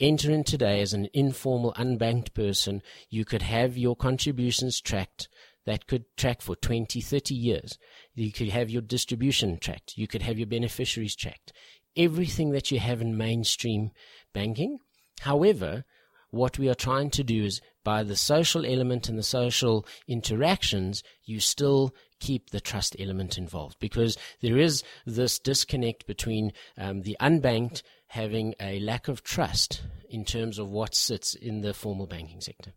enter 0.00 0.30
in 0.30 0.44
today 0.44 0.80
as 0.80 0.92
an 0.92 1.08
informal, 1.14 1.72
unbanked 1.74 2.34
person. 2.34 2.82
You 3.08 3.24
could 3.24 3.42
have 3.42 3.78
your 3.78 3.96
contributions 3.96 4.80
tracked 4.80 5.28
that 5.64 5.86
could 5.86 6.04
track 6.16 6.42
for 6.42 6.54
20, 6.56 7.00
30 7.00 7.34
years. 7.34 7.78
You 8.14 8.32
could 8.32 8.50
have 8.50 8.70
your 8.70 8.82
distribution 8.82 9.58
tracked. 9.58 9.96
You 9.96 10.06
could 10.06 10.22
have 10.22 10.38
your 10.38 10.46
beneficiaries 10.46 11.16
tracked 11.16 11.52
everything 11.96 12.50
that 12.50 12.70
you 12.70 12.78
have 12.78 13.00
in 13.00 13.16
mainstream 13.16 13.90
banking. 14.32 14.78
However, 15.20 15.84
what 16.30 16.58
we 16.58 16.68
are 16.68 16.74
trying 16.74 17.10
to 17.10 17.24
do 17.24 17.44
is 17.44 17.60
by 17.84 18.02
the 18.02 18.16
social 18.16 18.66
element 18.66 19.08
and 19.08 19.18
the 19.18 19.22
social 19.22 19.86
interactions, 20.08 21.02
you 21.24 21.40
still 21.40 21.94
keep 22.18 22.50
the 22.50 22.60
trust 22.60 22.96
element 22.98 23.38
involved 23.38 23.78
because 23.78 24.16
there 24.40 24.58
is 24.58 24.82
this 25.06 25.38
disconnect 25.38 26.06
between 26.06 26.52
um, 26.76 27.02
the 27.02 27.16
unbanked 27.20 27.82
having 28.08 28.54
a 28.60 28.80
lack 28.80 29.08
of 29.08 29.22
trust 29.22 29.82
in 30.08 30.24
terms 30.24 30.58
of 30.58 30.70
what 30.70 30.94
sits 30.94 31.34
in 31.34 31.60
the 31.60 31.74
formal 31.74 32.06
banking 32.06 32.40
sector. 32.40 32.72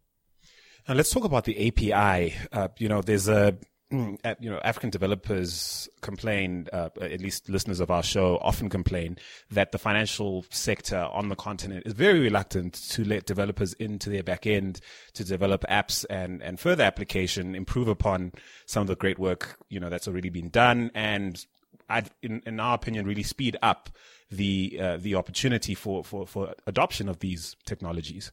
Now 0.87 0.95
let's 0.95 1.11
talk 1.11 1.23
about 1.23 1.45
the 1.45 1.67
API. 1.67 2.35
Uh, 2.51 2.67
you 2.77 2.89
know, 2.89 3.01
there's 3.01 3.27
a 3.27 3.57
you 3.91 4.49
know, 4.49 4.59
African 4.63 4.89
developers 4.91 5.89
complain, 6.01 6.67
uh, 6.71 6.89
at 7.01 7.21
least 7.21 7.49
listeners 7.49 7.79
of 7.79 7.89
our 7.89 8.03
show 8.03 8.37
often 8.41 8.69
complain 8.69 9.17
that 9.49 9.71
the 9.71 9.79
financial 9.79 10.45
sector 10.51 11.09
on 11.11 11.29
the 11.29 11.35
continent 11.35 11.83
is 11.87 11.93
very 11.93 12.19
reluctant 12.19 12.73
to 12.73 13.03
let 13.03 13.25
developers 13.25 13.73
into 13.73 14.09
their 14.09 14.21
back 14.23 14.45
end 14.45 14.79
to 15.13 15.23
develop 15.23 15.63
apps 15.69 16.05
and, 16.09 16.43
and 16.43 16.59
further 16.59 16.83
application, 16.83 17.55
improve 17.55 17.87
upon 17.87 18.31
some 18.65 18.81
of 18.81 18.87
the 18.87 18.95
great 18.95 19.17
work, 19.17 19.57
you 19.69 19.79
know, 19.79 19.89
that's 19.89 20.07
already 20.07 20.29
been 20.29 20.49
done 20.49 20.91
and 20.93 21.45
I'd, 21.89 22.09
in, 22.21 22.41
in 22.45 22.59
our 22.59 22.75
opinion, 22.75 23.05
really 23.07 23.23
speed 23.23 23.57
up 23.61 23.89
the 24.31 24.79
uh, 24.81 24.97
the 24.97 25.15
opportunity 25.15 25.73
for, 25.73 26.03
for, 26.03 26.27
for 26.27 26.53
adoption 26.67 27.09
of 27.09 27.19
these 27.19 27.55
technologies. 27.65 28.31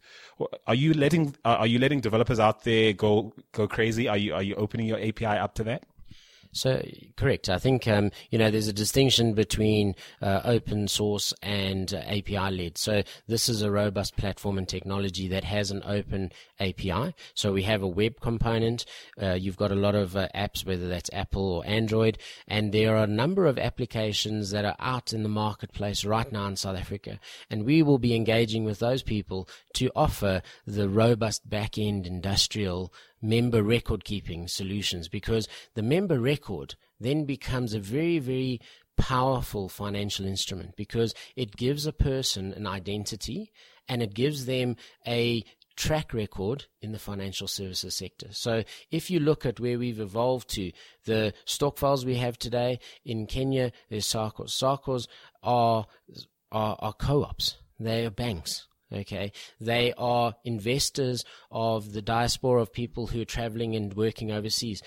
Are 0.66 0.74
you 0.74 0.92
letting 0.92 1.34
are 1.44 1.66
you 1.66 1.78
letting 1.78 2.00
developers 2.00 2.38
out 2.38 2.64
there 2.64 2.92
go 2.92 3.32
go 3.52 3.66
crazy? 3.66 4.08
Are 4.08 4.16
you 4.16 4.34
are 4.34 4.42
you 4.42 4.54
opening 4.56 4.86
your 4.86 4.98
API 4.98 5.26
up 5.26 5.54
to 5.54 5.64
that? 5.64 5.84
So 6.56 6.82
correct. 7.16 7.50
I 7.50 7.58
think 7.58 7.86
um, 7.86 8.10
you 8.30 8.38
know 8.38 8.50
there's 8.50 8.68
a 8.68 8.72
distinction 8.72 9.34
between 9.34 9.94
uh, 10.22 10.40
open 10.44 10.88
source 10.88 11.34
and 11.42 11.92
uh, 11.92 11.98
API 11.98 12.50
led. 12.50 12.78
So 12.78 13.02
this 13.28 13.48
is 13.48 13.60
a 13.60 13.70
robust 13.70 14.16
platform 14.16 14.56
and 14.56 14.66
technology 14.66 15.28
that 15.28 15.44
has 15.44 15.70
an 15.70 15.82
open 15.84 16.32
API. 16.58 17.14
So 17.34 17.52
we 17.52 17.62
have 17.64 17.82
a 17.82 17.88
web 17.88 18.20
component. 18.20 18.86
Uh, 19.20 19.34
you've 19.34 19.58
got 19.58 19.70
a 19.70 19.76
lot 19.76 19.94
of 19.94 20.16
uh, 20.16 20.28
apps, 20.34 20.64
whether 20.64 20.88
that's 20.88 21.10
Apple 21.12 21.46
or 21.52 21.66
Android, 21.66 22.16
and 22.48 22.72
there 22.72 22.96
are 22.96 23.04
a 23.04 23.06
number 23.06 23.44
of 23.46 23.58
applications 23.58 24.50
that 24.50 24.64
are 24.64 24.76
out 24.78 25.12
in 25.12 25.22
the 25.22 25.28
marketplace 25.28 26.04
right 26.04 26.32
now 26.32 26.46
in 26.46 26.56
South 26.56 26.76
Africa, 26.76 27.20
and 27.50 27.64
we 27.64 27.82
will 27.82 27.98
be 27.98 28.14
engaging 28.14 28.64
with 28.64 28.78
those 28.78 29.02
people 29.02 29.46
to 29.74 29.90
offer 29.94 30.40
the 30.66 30.88
robust 30.88 31.48
back 31.48 31.76
end 31.76 32.06
industrial 32.06 32.92
member 33.22 33.62
record 33.62 34.04
keeping 34.04 34.48
solutions 34.48 35.08
because 35.08 35.48
the 35.74 35.82
member 35.82 36.20
record 36.20 36.74
then 37.00 37.24
becomes 37.24 37.74
a 37.74 37.80
very, 37.80 38.18
very 38.18 38.60
powerful 38.96 39.68
financial 39.68 40.26
instrument 40.26 40.74
because 40.76 41.14
it 41.34 41.56
gives 41.56 41.86
a 41.86 41.92
person 41.92 42.52
an 42.52 42.66
identity 42.66 43.52
and 43.88 44.02
it 44.02 44.14
gives 44.14 44.46
them 44.46 44.76
a 45.06 45.44
track 45.76 46.14
record 46.14 46.64
in 46.80 46.92
the 46.92 46.98
financial 46.98 47.46
services 47.46 47.94
sector. 47.94 48.28
So 48.30 48.64
if 48.90 49.10
you 49.10 49.20
look 49.20 49.44
at 49.44 49.60
where 49.60 49.78
we've 49.78 50.00
evolved 50.00 50.48
to, 50.50 50.72
the 51.04 51.34
stokvels 51.44 52.04
we 52.04 52.16
have 52.16 52.38
today 52.38 52.80
in 53.04 53.26
Kenya, 53.26 53.72
there's. 53.90 54.06
SACCOs 54.06 55.06
are, 55.42 55.86
are, 56.50 56.76
are 56.78 56.92
co-ops. 56.94 57.56
They 57.78 58.06
are 58.06 58.10
banks. 58.10 58.66
Okay. 58.92 59.32
They 59.60 59.92
are 59.98 60.34
investors 60.44 61.24
of 61.50 61.92
the 61.92 62.02
diaspora 62.02 62.62
of 62.62 62.72
people 62.72 63.08
who 63.08 63.20
are 63.20 63.26
traveling 63.26 63.74
and 63.74 63.92
working 63.94 64.30
overseas. 64.30 64.82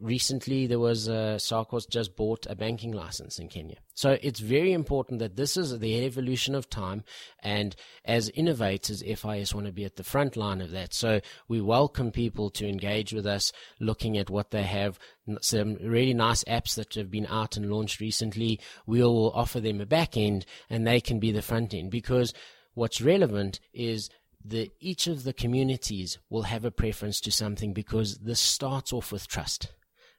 Recently, 0.00 0.66
there 0.66 0.78
was 0.78 1.06
uh, 1.06 1.36
SACCOs 1.38 1.86
just 1.88 2.16
bought 2.16 2.46
a 2.48 2.54
banking 2.54 2.92
license 2.92 3.38
in 3.38 3.48
Kenya. 3.48 3.76
So 3.94 4.16
it's 4.22 4.40
very 4.40 4.72
important 4.72 5.18
that 5.18 5.36
this 5.36 5.58
is 5.58 5.78
the 5.78 6.06
evolution 6.06 6.54
of 6.54 6.70
time. 6.70 7.04
And 7.42 7.76
as 8.02 8.30
innovators, 8.30 9.02
FIS 9.02 9.54
want 9.54 9.66
to 9.66 9.72
be 9.72 9.84
at 9.84 9.96
the 9.96 10.04
front 10.04 10.34
line 10.34 10.62
of 10.62 10.70
that. 10.70 10.94
So 10.94 11.20
we 11.46 11.60
welcome 11.60 12.10
people 12.10 12.48
to 12.50 12.66
engage 12.66 13.12
with 13.12 13.26
us, 13.26 13.52
looking 13.78 14.16
at 14.16 14.30
what 14.30 14.50
they 14.50 14.62
have. 14.62 14.98
Some 15.42 15.74
really 15.74 16.14
nice 16.14 16.42
apps 16.44 16.74
that 16.76 16.94
have 16.94 17.10
been 17.10 17.26
out 17.26 17.58
and 17.58 17.70
launched 17.70 18.00
recently. 18.00 18.60
We'll 18.86 19.30
offer 19.32 19.60
them 19.60 19.82
a 19.82 19.86
back 19.86 20.16
end 20.16 20.46
and 20.70 20.86
they 20.86 21.00
can 21.00 21.18
be 21.18 21.32
the 21.32 21.42
front 21.42 21.74
end 21.74 21.90
because 21.90 22.32
what's 22.76 23.00
relevant 23.00 23.58
is 23.72 24.08
that 24.44 24.70
each 24.78 25.08
of 25.08 25.24
the 25.24 25.32
communities 25.32 26.18
will 26.30 26.42
have 26.42 26.64
a 26.64 26.70
preference 26.70 27.20
to 27.22 27.32
something 27.32 27.72
because 27.72 28.18
this 28.18 28.38
starts 28.38 28.92
off 28.92 29.10
with 29.10 29.26
trust. 29.26 29.72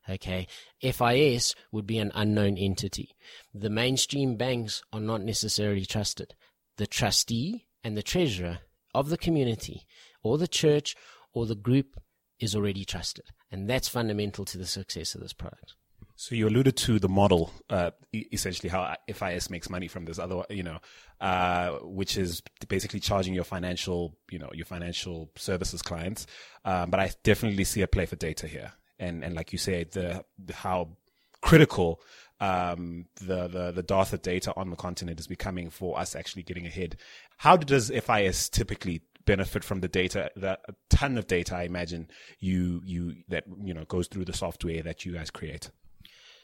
Okay. 0.09 0.47
FIS 0.81 1.55
would 1.71 1.85
be 1.85 1.99
an 1.99 2.11
unknown 2.15 2.57
entity. 2.57 3.15
The 3.53 3.69
mainstream 3.69 4.35
banks 4.35 4.81
are 4.91 4.99
not 4.99 5.21
necessarily 5.21 5.85
trusted. 5.85 6.33
The 6.77 6.87
trustee 6.87 7.67
and 7.83 7.95
the 7.95 8.03
treasurer 8.03 8.59
of 8.93 9.09
the 9.09 9.17
community 9.17 9.85
or 10.23 10.37
the 10.37 10.47
church 10.47 10.95
or 11.33 11.45
the 11.45 11.55
group 11.55 11.99
is 12.39 12.55
already 12.55 12.85
trusted. 12.85 13.25
And 13.51 13.69
that's 13.69 13.87
fundamental 13.87 14.45
to 14.45 14.57
the 14.57 14.65
success 14.65 15.13
of 15.13 15.21
this 15.21 15.33
product. 15.33 15.75
So 16.19 16.33
you 16.33 16.47
alluded 16.47 16.75
to 16.77 16.97
the 16.97 17.07
model, 17.07 17.53
uh, 17.69 17.91
essentially 18.11 18.69
how 18.69 18.95
FIS 19.07 19.51
makes 19.51 19.69
money 19.69 19.87
from 19.87 20.05
this 20.05 20.17
other, 20.17 20.41
you 20.49 20.63
know, 20.63 20.79
uh, 21.21 21.73
which 21.83 22.17
is 22.17 22.41
basically 22.67 22.99
charging 22.99 23.35
your 23.35 23.43
financial, 23.43 24.17
you 24.31 24.39
know, 24.39 24.49
your 24.51 24.65
financial 24.65 25.29
services 25.35 25.83
clients. 25.83 26.25
Um, 26.65 26.89
but 26.89 26.99
I 26.99 27.11
definitely 27.21 27.65
see 27.65 27.83
a 27.83 27.87
play 27.87 28.07
for 28.07 28.15
data 28.15 28.47
here, 28.47 28.73
and 28.97 29.23
and 29.23 29.35
like 29.35 29.51
you 29.51 29.59
said, 29.59 29.91
the, 29.91 30.25
the 30.43 30.53
how 30.53 30.97
critical 31.43 32.01
um, 32.39 33.05
the 33.21 33.47
the 33.47 33.71
the 33.71 33.83
dearth 33.83 34.11
of 34.11 34.23
data 34.23 34.51
on 34.57 34.71
the 34.71 34.75
continent 34.75 35.19
is 35.19 35.27
becoming 35.27 35.69
for 35.69 35.99
us 35.99 36.15
actually 36.15 36.41
getting 36.41 36.65
ahead. 36.65 36.97
How 37.37 37.57
does 37.57 37.91
FIS 37.91 38.49
typically 38.49 39.03
benefit 39.25 39.63
from 39.63 39.81
the 39.81 39.87
data 39.87 40.31
that 40.35 40.61
a 40.69 40.73
ton 40.89 41.17
of 41.17 41.27
data 41.27 41.53
i 41.53 41.63
imagine 41.63 42.09
you 42.39 42.81
you 42.85 43.13
that 43.27 43.43
you 43.61 43.73
know 43.73 43.83
goes 43.83 44.07
through 44.07 44.23
the 44.23 44.31
software 44.31 44.81
that 44.81 45.05
you 45.05 45.11
guys 45.11 45.29
create 45.29 45.69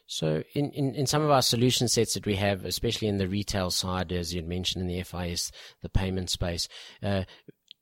so, 0.05 0.43
in, 0.53 0.71
in, 0.71 0.95
in, 0.95 1.07
some 1.07 1.21
of 1.21 1.31
our 1.31 1.41
solution 1.41 1.87
sets 1.87 2.13
that 2.13 2.25
we 2.25 2.35
have, 2.35 2.65
especially 2.65 3.07
in 3.07 3.17
the 3.17 3.27
retail 3.27 3.71
side, 3.71 4.11
as 4.11 4.33
you'd 4.33 4.47
mentioned 4.47 4.81
in 4.81 4.87
the 4.87 5.01
FIS, 5.03 5.51
the 5.81 5.89
payment 5.89 6.29
space, 6.29 6.67
uh, 7.01 7.23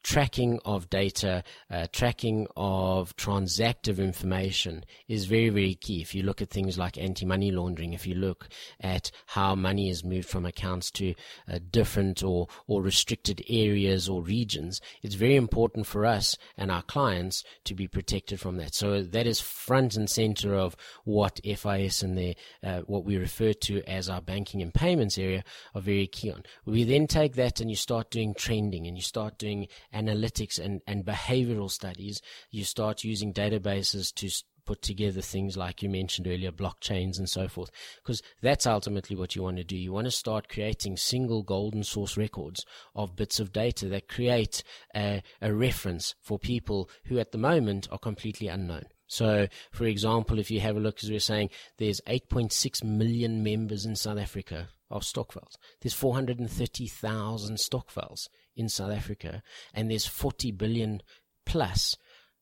tracking 0.03 0.59
of 0.65 0.89
data, 0.89 1.43
uh, 1.69 1.87
tracking 1.91 2.47
of 2.55 3.15
transactive 3.15 3.99
information 3.99 4.83
is 5.07 5.25
very, 5.25 5.49
very 5.49 5.75
key. 5.75 6.01
If 6.01 6.15
you 6.15 6.23
look 6.23 6.41
at 6.41 6.49
things 6.49 6.77
like 6.77 6.97
anti-money 6.97 7.51
laundering, 7.51 7.93
if 7.93 8.07
you 8.07 8.15
look 8.15 8.47
at 8.79 9.11
how 9.27 9.55
money 9.55 9.89
is 9.89 10.03
moved 10.03 10.27
from 10.27 10.45
accounts 10.45 10.91
to 10.91 11.13
uh, 11.51 11.59
different 11.69 12.23
or, 12.23 12.47
or 12.67 12.81
restricted 12.81 13.43
areas 13.49 14.09
or 14.09 14.21
regions, 14.21 14.81
it's 15.01 15.15
very 15.15 15.35
important 15.35 15.85
for 15.85 16.05
us 16.05 16.37
and 16.57 16.71
our 16.71 16.81
clients 16.81 17.43
to 17.65 17.75
be 17.75 17.87
protected 17.87 18.39
from 18.39 18.57
that. 18.57 18.73
So 18.73 19.03
that 19.03 19.27
is 19.27 19.39
front 19.39 19.95
and 19.95 20.09
center 20.09 20.55
of 20.55 20.75
what 21.03 21.39
FIS 21.43 22.01
and 22.01 22.17
the, 22.17 22.35
uh, 22.63 22.81
what 22.81 23.05
we 23.05 23.17
refer 23.17 23.53
to 23.53 23.81
as 23.87 24.09
our 24.09 24.21
banking 24.21 24.61
and 24.61 24.73
payments 24.73 25.17
area 25.17 25.43
are 25.75 25.81
very 25.81 26.07
key 26.07 26.31
on. 26.31 26.43
We 26.65 26.83
then 26.83 27.07
take 27.07 27.35
that 27.35 27.59
and 27.61 27.69
you 27.69 27.75
start 27.75 28.09
doing 28.09 28.33
trending 28.33 28.87
and 28.87 28.97
you 28.97 29.03
start 29.03 29.37
doing 29.37 29.67
analytics 29.93 30.59
and, 30.59 30.81
and 30.87 31.05
behavioral 31.05 31.69
studies, 31.69 32.21
you 32.49 32.63
start 32.63 33.03
using 33.03 33.33
databases 33.33 34.13
to 34.15 34.29
put 34.65 34.81
together 34.81 35.21
things 35.21 35.57
like 35.57 35.81
you 35.81 35.89
mentioned 35.89 36.27
earlier, 36.27 36.51
blockchains 36.51 37.17
and 37.17 37.29
so 37.29 37.47
forth, 37.47 37.71
because 38.03 38.21
that's 38.41 38.67
ultimately 38.67 39.15
what 39.15 39.35
you 39.35 39.43
want 39.43 39.57
to 39.57 39.63
do. 39.63 39.75
You 39.75 39.91
want 39.91 40.05
to 40.05 40.11
start 40.11 40.49
creating 40.49 40.97
single 40.97 41.43
golden 41.43 41.83
source 41.83 42.17
records 42.17 42.65
of 42.95 43.15
bits 43.15 43.39
of 43.39 43.51
data 43.51 43.87
that 43.89 44.07
create 44.07 44.63
a, 44.95 45.23
a 45.41 45.53
reference 45.53 46.15
for 46.21 46.39
people 46.39 46.89
who 47.05 47.19
at 47.19 47.31
the 47.31 47.37
moment 47.37 47.87
are 47.91 47.99
completely 47.99 48.47
unknown. 48.47 48.85
So, 49.07 49.47
for 49.71 49.85
example, 49.85 50.39
if 50.39 50.49
you 50.49 50.61
have 50.61 50.77
a 50.77 50.79
look, 50.79 51.03
as 51.03 51.09
we 51.09 51.17
are 51.17 51.19
saying, 51.19 51.49
there's 51.77 51.99
8.6 52.07 52.81
million 52.83 53.43
members 53.43 53.85
in 53.85 53.97
South 53.97 54.17
Africa 54.17 54.69
of 54.89 55.03
stokvels. 55.03 55.57
There's 55.81 55.93
430,000 55.93 57.59
stokvels 57.59 58.29
in 58.55 58.69
South 58.69 58.91
Africa, 58.91 59.41
and 59.73 59.89
there's 59.89 60.05
40 60.05 60.51
billion 60.51 61.01
plus 61.45 61.97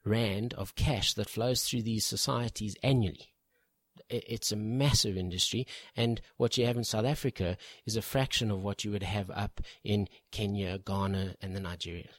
rand 0.06 0.54
of 0.54 0.76
cash 0.76 1.14
that 1.14 1.30
flows 1.30 1.64
through 1.64 1.84
these 1.84 2.06
societies 2.06 2.76
annually. 2.84 3.34
It's 4.10 4.52
a 4.52 4.56
massive 4.56 5.18
industry, 5.18 5.68
and 5.96 6.22
what 6.38 6.58
you 6.58 6.66
have 6.66 6.78
in 6.78 6.84
South 6.84 7.06
Africa 7.06 7.58
is 7.86 7.96
a 7.96 8.02
fraction 8.02 8.50
of 8.50 8.64
what 8.64 8.84
you 8.84 8.92
would 8.92 9.04
have 9.04 9.30
up 9.30 9.62
in 9.84 10.08
Kenya, 10.32 10.80
Ghana, 10.80 11.36
and 11.42 11.56
the 11.56 11.60
Nigeria. 11.60 12.10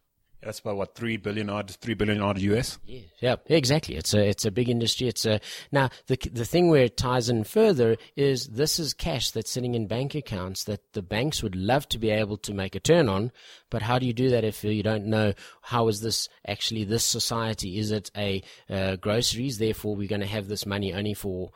That's 0.42 0.59
about 0.59 0.76
what 0.76 0.94
three 0.94 1.18
billion 1.18 1.50
odd, 1.50 1.70
three 1.70 1.94
billion 1.94 2.20
odd 2.20 2.38
US. 2.38 2.79
Yeah, 2.87 3.00
yeah, 3.20 3.37
exactly. 3.46 3.96
It's 3.96 4.14
a 4.14 4.26
it's 4.26 4.44
a 4.46 4.50
big 4.50 4.68
industry. 4.70 5.07
It's 5.07 5.26
a 5.26 5.40
now 5.70 5.90
the 6.07 6.16
the 6.33 6.46
thing 6.46 6.68
where 6.68 6.85
it 6.85 6.96
ties 6.96 7.29
in 7.29 7.44
further 7.44 7.96
is 8.16 8.46
this 8.46 8.79
is 8.79 8.94
cash 8.94 9.31
that's 9.31 9.50
sitting 9.50 9.74
in 9.74 9.87
bank 9.87 10.14
accounts 10.14 10.64
that 10.64 10.81
the 10.92 11.03
banks 11.03 11.42
would 11.42 11.55
love 11.55 11.88
to 11.90 11.98
be 11.98 12.11
able 12.11 12.38
to 12.38 12.55
make 12.55 12.74
a 12.74 12.81
turn 12.81 13.09
on, 13.09 13.33
but 13.70 13.83
how 13.83 13.98
do 13.98 14.07
you 14.07 14.14
do 14.14 14.31
that 14.31 14.44
if 14.44 14.64
you 14.64 14.83
don't 14.83 15.07
know 15.07 15.35
how 15.62 15.88
is 15.88 16.00
this 16.00 16.29
actually 16.46 16.85
this 16.85 17.05
society? 17.05 17.79
Is 17.79 17.90
it 17.90 18.11
a 18.16 18.42
uh, 18.70 18.96
groceries? 18.96 19.59
Therefore, 19.59 19.94
we're 19.94 20.09
going 20.09 20.20
to 20.22 20.26
have 20.26 20.48
this 20.48 20.64
money 20.64 20.94
only 20.94 21.14
for 21.14 21.50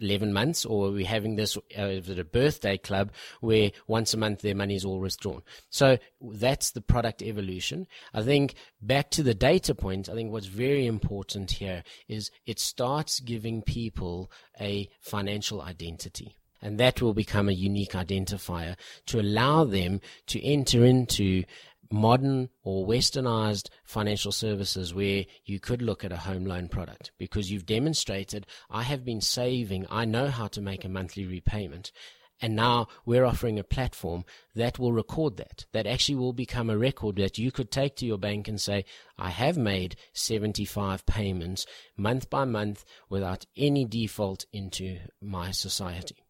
11 0.00 0.32
months, 0.32 0.64
or 0.64 0.90
we're 0.90 1.06
having 1.06 1.36
this 1.36 1.56
uh, 1.56 1.60
at 1.80 2.18
a 2.18 2.24
birthday 2.24 2.76
club 2.76 3.10
where 3.40 3.70
once 3.86 4.14
a 4.14 4.16
month 4.16 4.42
their 4.42 4.54
money 4.54 4.74
is 4.74 4.84
all 4.84 5.00
withdrawn. 5.00 5.42
So 5.70 5.98
that's 6.20 6.70
the 6.70 6.80
product 6.80 7.22
evolution. 7.22 7.86
I 8.12 8.22
think 8.22 8.54
back 8.80 9.10
to 9.10 9.22
the 9.22 9.34
data 9.34 9.74
point, 9.74 10.08
I 10.08 10.14
think 10.14 10.32
what's 10.32 10.46
very 10.46 10.86
important 10.86 11.52
here 11.52 11.82
is 12.08 12.30
it 12.46 12.58
starts 12.58 13.20
giving 13.20 13.62
people 13.62 14.30
a 14.60 14.88
financial 15.00 15.62
identity. 15.62 16.36
And 16.62 16.80
that 16.80 17.02
will 17.02 17.14
become 17.14 17.48
a 17.48 17.52
unique 17.52 17.92
identifier 17.92 18.76
to 19.06 19.20
allow 19.20 19.64
them 19.64 20.00
to 20.28 20.42
enter 20.42 20.84
into 20.84 21.44
modern 21.90 22.48
or 22.62 22.86
westernized 22.86 23.68
financial 23.84 24.32
services 24.32 24.94
where 24.94 25.24
you 25.44 25.60
could 25.60 25.82
look 25.82 26.04
at 26.04 26.12
a 26.12 26.16
home 26.16 26.44
loan 26.44 26.68
product 26.68 27.12
because 27.18 27.50
you've 27.50 27.66
demonstrated 27.66 28.46
I 28.70 28.82
have 28.82 29.04
been 29.04 29.20
saving, 29.20 29.86
I 29.90 30.04
know 30.04 30.28
how 30.28 30.48
to 30.48 30.60
make 30.60 30.84
a 30.84 30.88
monthly 30.88 31.26
repayment. 31.26 31.92
And 32.40 32.54
now 32.54 32.88
we're 33.06 33.24
offering 33.24 33.58
a 33.58 33.64
platform 33.64 34.24
that 34.54 34.78
will 34.78 34.92
record 34.92 35.38
that. 35.38 35.64
That 35.72 35.86
actually 35.86 36.16
will 36.16 36.34
become 36.34 36.68
a 36.68 36.76
record 36.76 37.16
that 37.16 37.38
you 37.38 37.50
could 37.50 37.70
take 37.70 37.96
to 37.96 38.06
your 38.06 38.18
bank 38.18 38.46
and 38.46 38.60
say, 38.60 38.84
I 39.16 39.30
have 39.30 39.56
made 39.56 39.96
75 40.12 41.06
payments 41.06 41.64
month 41.96 42.28
by 42.28 42.44
month 42.44 42.84
without 43.08 43.46
any 43.56 43.86
default 43.86 44.44
into 44.52 44.98
my 45.22 45.50
society. 45.50 46.25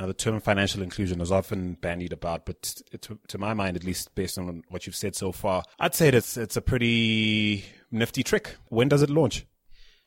Now, 0.00 0.06
the 0.06 0.14
term 0.14 0.40
financial 0.40 0.82
inclusion 0.82 1.20
is 1.20 1.30
often 1.30 1.74
bandied 1.74 2.14
about, 2.14 2.46
but 2.46 2.62
to, 3.02 3.18
to, 3.28 3.36
my 3.36 3.52
mind, 3.52 3.76
at 3.76 3.84
least 3.84 4.14
based 4.14 4.38
on 4.38 4.62
what 4.70 4.86
you've 4.86 4.96
said 4.96 5.14
so 5.14 5.30
far, 5.30 5.62
I'd 5.78 5.94
say 5.94 6.08
it's 6.08 6.38
it's 6.38 6.56
a 6.56 6.62
pretty 6.62 7.66
nifty 7.90 8.22
trick. 8.22 8.56
When 8.70 8.88
does 8.88 9.02
it 9.02 9.10
launch? 9.10 9.44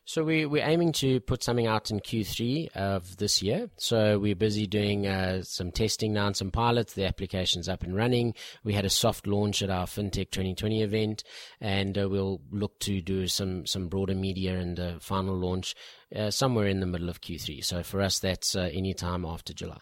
So 0.06 0.22
we, 0.22 0.44
we're 0.44 0.66
aiming 0.66 0.92
to 0.94 1.20
put 1.20 1.42
something 1.42 1.66
out 1.66 1.90
in 1.90 1.98
Q3 1.98 2.68
of 2.76 3.16
this 3.16 3.42
year. 3.42 3.70
So 3.78 4.18
we're 4.18 4.36
busy 4.36 4.66
doing 4.66 5.06
uh, 5.06 5.42
some 5.42 5.70
testing 5.70 6.12
now 6.12 6.26
and 6.26 6.36
some 6.36 6.50
pilots. 6.50 6.92
The 6.92 7.06
application's 7.06 7.70
up 7.70 7.82
and 7.82 7.96
running. 7.96 8.34
We 8.64 8.74
had 8.74 8.84
a 8.84 8.90
soft 8.90 9.26
launch 9.26 9.62
at 9.62 9.70
our 9.70 9.86
FinTech 9.86 10.30
2020 10.30 10.82
event, 10.82 11.24
and 11.58 11.96
uh, 11.96 12.08
we'll 12.10 12.42
look 12.50 12.78
to 12.80 13.00
do 13.00 13.26
some, 13.28 13.64
some 13.64 13.88
broader 13.88 14.14
media 14.14 14.58
and 14.58 14.78
a 14.78 15.00
final 15.00 15.36
launch 15.36 15.74
uh, 16.14 16.30
somewhere 16.30 16.66
in 16.66 16.80
the 16.80 16.86
middle 16.86 17.08
of 17.08 17.22
Q3. 17.22 17.64
So 17.64 17.82
for 17.82 18.02
us, 18.02 18.18
that's 18.18 18.54
uh, 18.54 18.68
any 18.72 18.92
time 18.92 19.24
after 19.24 19.54
July. 19.54 19.80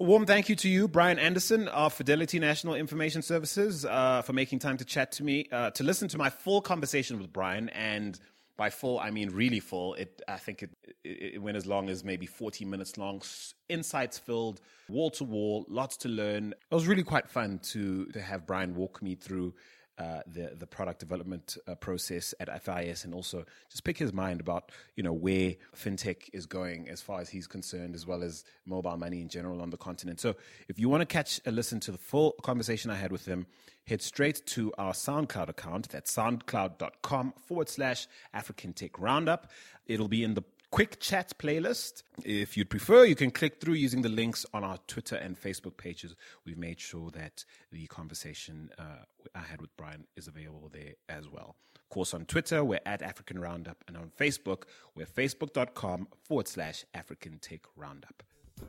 A 0.00 0.04
warm 0.04 0.26
thank 0.26 0.48
you 0.48 0.56
to 0.56 0.68
you, 0.68 0.88
Brian 0.88 1.18
Anderson 1.18 1.68
of 1.68 1.92
Fidelity 1.92 2.40
National 2.40 2.74
Information 2.74 3.22
Services, 3.22 3.84
uh, 3.84 4.22
for 4.22 4.32
making 4.32 4.58
time 4.58 4.78
to 4.78 4.84
chat 4.84 5.12
to 5.12 5.22
me, 5.22 5.46
uh, 5.52 5.70
to 5.72 5.84
listen 5.84 6.08
to 6.08 6.18
my 6.18 6.30
full 6.30 6.60
conversation 6.60 7.20
with 7.20 7.32
Brian 7.32 7.68
and– 7.68 8.18
by 8.60 8.68
full, 8.68 8.98
I 9.00 9.10
mean 9.10 9.30
really 9.30 9.58
full. 9.58 9.94
It, 9.94 10.20
I 10.28 10.36
think 10.36 10.62
it, 10.62 10.70
it, 11.02 11.34
it 11.36 11.38
went 11.38 11.56
as 11.56 11.64
long 11.64 11.88
as 11.88 12.04
maybe 12.04 12.26
40 12.26 12.66
minutes 12.66 12.98
long. 12.98 13.22
Insights 13.70 14.18
filled, 14.18 14.60
wall 14.86 15.08
to 15.12 15.24
wall, 15.24 15.64
lots 15.66 15.96
to 15.96 16.10
learn. 16.10 16.52
It 16.70 16.74
was 16.74 16.86
really 16.86 17.02
quite 17.02 17.26
fun 17.26 17.60
to 17.72 18.04
to 18.12 18.20
have 18.20 18.46
Brian 18.46 18.74
walk 18.74 19.00
me 19.00 19.14
through 19.14 19.54
uh, 20.00 20.22
the 20.26 20.56
the 20.58 20.66
product 20.66 20.98
development 20.98 21.58
uh, 21.68 21.74
process 21.74 22.32
at 22.40 22.48
FIS 22.62 23.04
and 23.04 23.12
also 23.12 23.44
just 23.68 23.84
pick 23.84 23.98
his 23.98 24.14
mind 24.14 24.40
about 24.40 24.72
you 24.96 25.02
know 25.02 25.12
where 25.12 25.54
fintech 25.76 26.30
is 26.32 26.46
going 26.46 26.88
as 26.88 27.02
far 27.02 27.20
as 27.20 27.28
he's 27.28 27.46
concerned, 27.46 27.94
as 27.94 28.06
well 28.06 28.22
as 28.22 28.44
mobile 28.64 28.96
money 28.96 29.20
in 29.20 29.28
general 29.28 29.60
on 29.60 29.68
the 29.68 29.76
continent. 29.76 30.18
So 30.18 30.36
if 30.68 30.78
you 30.78 30.88
want 30.88 31.02
to 31.02 31.06
catch 31.06 31.38
a 31.44 31.52
listen 31.52 31.80
to 31.80 31.92
the 31.92 31.98
full 31.98 32.32
conversation 32.42 32.90
I 32.90 32.94
had 32.94 33.12
with 33.12 33.26
him, 33.26 33.46
head 33.86 34.00
straight 34.00 34.46
to 34.46 34.72
our 34.78 34.92
SoundCloud 34.92 35.50
account. 35.50 35.90
That's 35.90 36.14
soundcloud.com 36.16 37.34
forward 37.46 37.68
slash 37.68 38.08
African 38.32 38.72
Tech 38.72 38.98
Roundup. 38.98 39.50
It'll 39.86 40.08
be 40.08 40.24
in 40.24 40.32
the 40.32 40.44
quick 40.70 41.00
chat 41.00 41.32
playlist. 41.38 42.02
If 42.24 42.56
you'd 42.56 42.70
prefer, 42.70 43.04
you 43.04 43.16
can 43.16 43.30
click 43.30 43.60
through 43.60 43.74
using 43.74 44.02
the 44.02 44.08
links 44.08 44.46
on 44.54 44.64
our 44.64 44.78
Twitter 44.86 45.16
and 45.16 45.40
Facebook 45.40 45.76
pages. 45.76 46.14
We've 46.44 46.58
made 46.58 46.80
sure 46.80 47.10
that 47.10 47.44
the 47.72 47.86
conversation 47.86 48.70
uh, 48.78 49.04
I 49.34 49.40
had 49.40 49.60
with 49.60 49.76
Brian 49.76 50.06
is 50.16 50.28
available 50.28 50.70
there 50.72 50.94
as 51.08 51.28
well. 51.28 51.56
Of 51.76 51.88
course, 51.88 52.14
on 52.14 52.24
Twitter, 52.24 52.62
we're 52.62 52.80
at 52.86 53.02
African 53.02 53.40
Roundup, 53.40 53.82
and 53.88 53.96
on 53.96 54.12
Facebook, 54.16 54.64
we're 54.94 55.06
facebook.com 55.06 56.08
forward 56.22 56.46
slash 56.46 56.84
African 56.94 57.38
Tech 57.38 57.62
Roundup 57.76 58.22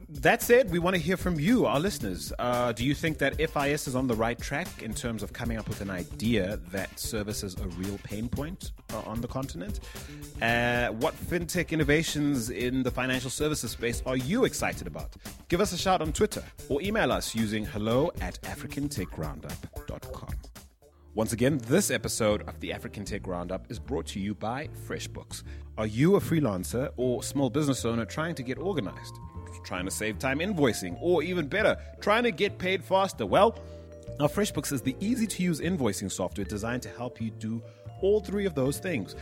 that 0.09 0.41
said, 0.41 0.71
we 0.71 0.79
want 0.79 0.95
to 0.95 1.01
hear 1.01 1.17
from 1.17 1.39
you, 1.39 1.65
our 1.65 1.79
listeners. 1.79 2.33
Uh, 2.37 2.71
do 2.73 2.85
you 2.85 2.93
think 2.93 3.17
that 3.19 3.37
FIS 3.37 3.87
is 3.87 3.95
on 3.95 4.07
the 4.07 4.15
right 4.15 4.39
track 4.39 4.81
in 4.81 4.93
terms 4.93 5.23
of 5.23 5.31
coming 5.33 5.57
up 5.57 5.69
with 5.69 5.81
an 5.81 5.89
idea 5.89 6.59
that 6.71 6.99
services 6.99 7.55
a 7.61 7.67
real 7.69 7.97
pain 8.03 8.27
point 8.27 8.71
uh, 8.93 9.01
on 9.05 9.21
the 9.21 9.27
continent? 9.27 9.79
Uh, 10.41 10.89
what 10.89 11.15
fintech 11.15 11.69
innovations 11.69 12.49
in 12.49 12.83
the 12.83 12.91
financial 12.91 13.29
services 13.29 13.71
space 13.71 14.03
are 14.05 14.17
you 14.17 14.45
excited 14.45 14.85
about? 14.85 15.15
Give 15.47 15.61
us 15.61 15.71
a 15.71 15.77
shout 15.77 16.01
on 16.01 16.11
Twitter 16.11 16.43
or 16.69 16.81
email 16.81 17.11
us 17.11 17.33
using 17.33 17.65
hello 17.65 18.11
at 18.21 18.41
africantechroundup.com. 18.41 20.29
Once 21.13 21.33
again, 21.33 21.57
this 21.67 21.91
episode 21.91 22.47
of 22.47 22.57
the 22.61 22.71
African 22.71 23.03
Tech 23.03 23.27
Roundup 23.27 23.69
is 23.69 23.79
brought 23.79 24.05
to 24.07 24.19
you 24.19 24.33
by 24.33 24.69
FreshBooks. 24.87 25.43
Are 25.77 25.85
you 25.85 26.15
a 26.15 26.21
freelancer 26.21 26.89
or 26.95 27.21
small 27.21 27.49
business 27.49 27.83
owner 27.83 28.05
trying 28.05 28.33
to 28.35 28.43
get 28.43 28.57
organized? 28.57 29.19
Trying 29.63 29.85
to 29.85 29.91
save 29.91 30.19
time 30.19 30.39
invoicing, 30.39 30.97
or 31.01 31.23
even 31.23 31.47
better, 31.47 31.77
trying 31.99 32.23
to 32.23 32.31
get 32.31 32.57
paid 32.57 32.83
faster? 32.83 33.25
Well, 33.25 33.57
now 34.19 34.27
FreshBooks 34.27 34.71
is 34.71 34.81
the 34.81 34.95
easy 34.99 35.27
to 35.27 35.43
use 35.43 35.59
invoicing 35.61 36.11
software 36.11 36.45
designed 36.45 36.83
to 36.83 36.89
help 36.89 37.21
you 37.21 37.31
do 37.31 37.61
all 38.01 38.19
three 38.19 38.45
of 38.45 38.55
those 38.55 38.79
things. 38.79 39.15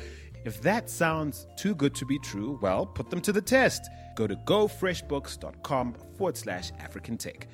If 0.46 0.62
that 0.62 0.90
sounds 0.90 1.48
too 1.58 1.76
good 1.76 1.94
to 1.96 2.06
be 2.06 2.18
true, 2.20 2.58
well, 2.62 2.86
put 2.86 3.10
them 3.10 3.22
to 3.22 3.32
the 3.32 3.42
test. 3.42 3.90
Go 4.16 4.26
to 4.28 4.36
gofreshbooks.com 4.36 5.96
forward 6.18 6.38
slash 6.38 6.72
African 6.80 7.18
Tech. 7.18 7.48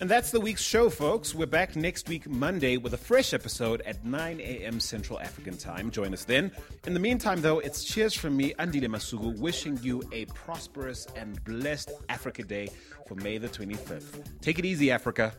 And 0.00 0.10
that's 0.10 0.32
the 0.32 0.40
week's 0.40 0.60
show, 0.60 0.90
folks. 0.90 1.36
We're 1.36 1.46
back 1.46 1.76
next 1.76 2.08
week, 2.08 2.28
Monday, 2.28 2.78
with 2.78 2.94
a 2.94 2.98
fresh 2.98 3.32
episode 3.32 3.80
at 3.82 4.04
9 4.04 4.40
a.m. 4.40 4.80
Central 4.80 5.20
African 5.20 5.56
Time. 5.56 5.88
Join 5.88 6.12
us 6.12 6.24
then. 6.24 6.50
In 6.84 6.94
the 6.94 7.00
meantime, 7.00 7.40
though, 7.40 7.60
it's 7.60 7.84
cheers 7.84 8.12
from 8.12 8.36
me, 8.36 8.54
Andile 8.58 8.88
Masuku, 8.88 9.38
wishing 9.38 9.78
you 9.82 10.02
a 10.12 10.24
prosperous 10.26 11.06
and 11.14 11.42
blessed 11.44 11.92
Africa 12.08 12.42
Day 12.42 12.70
for 13.06 13.14
May 13.14 13.38
the 13.38 13.48
25th. 13.48 14.40
Take 14.40 14.58
it 14.58 14.64
easy, 14.64 14.90
Africa. 14.90 15.32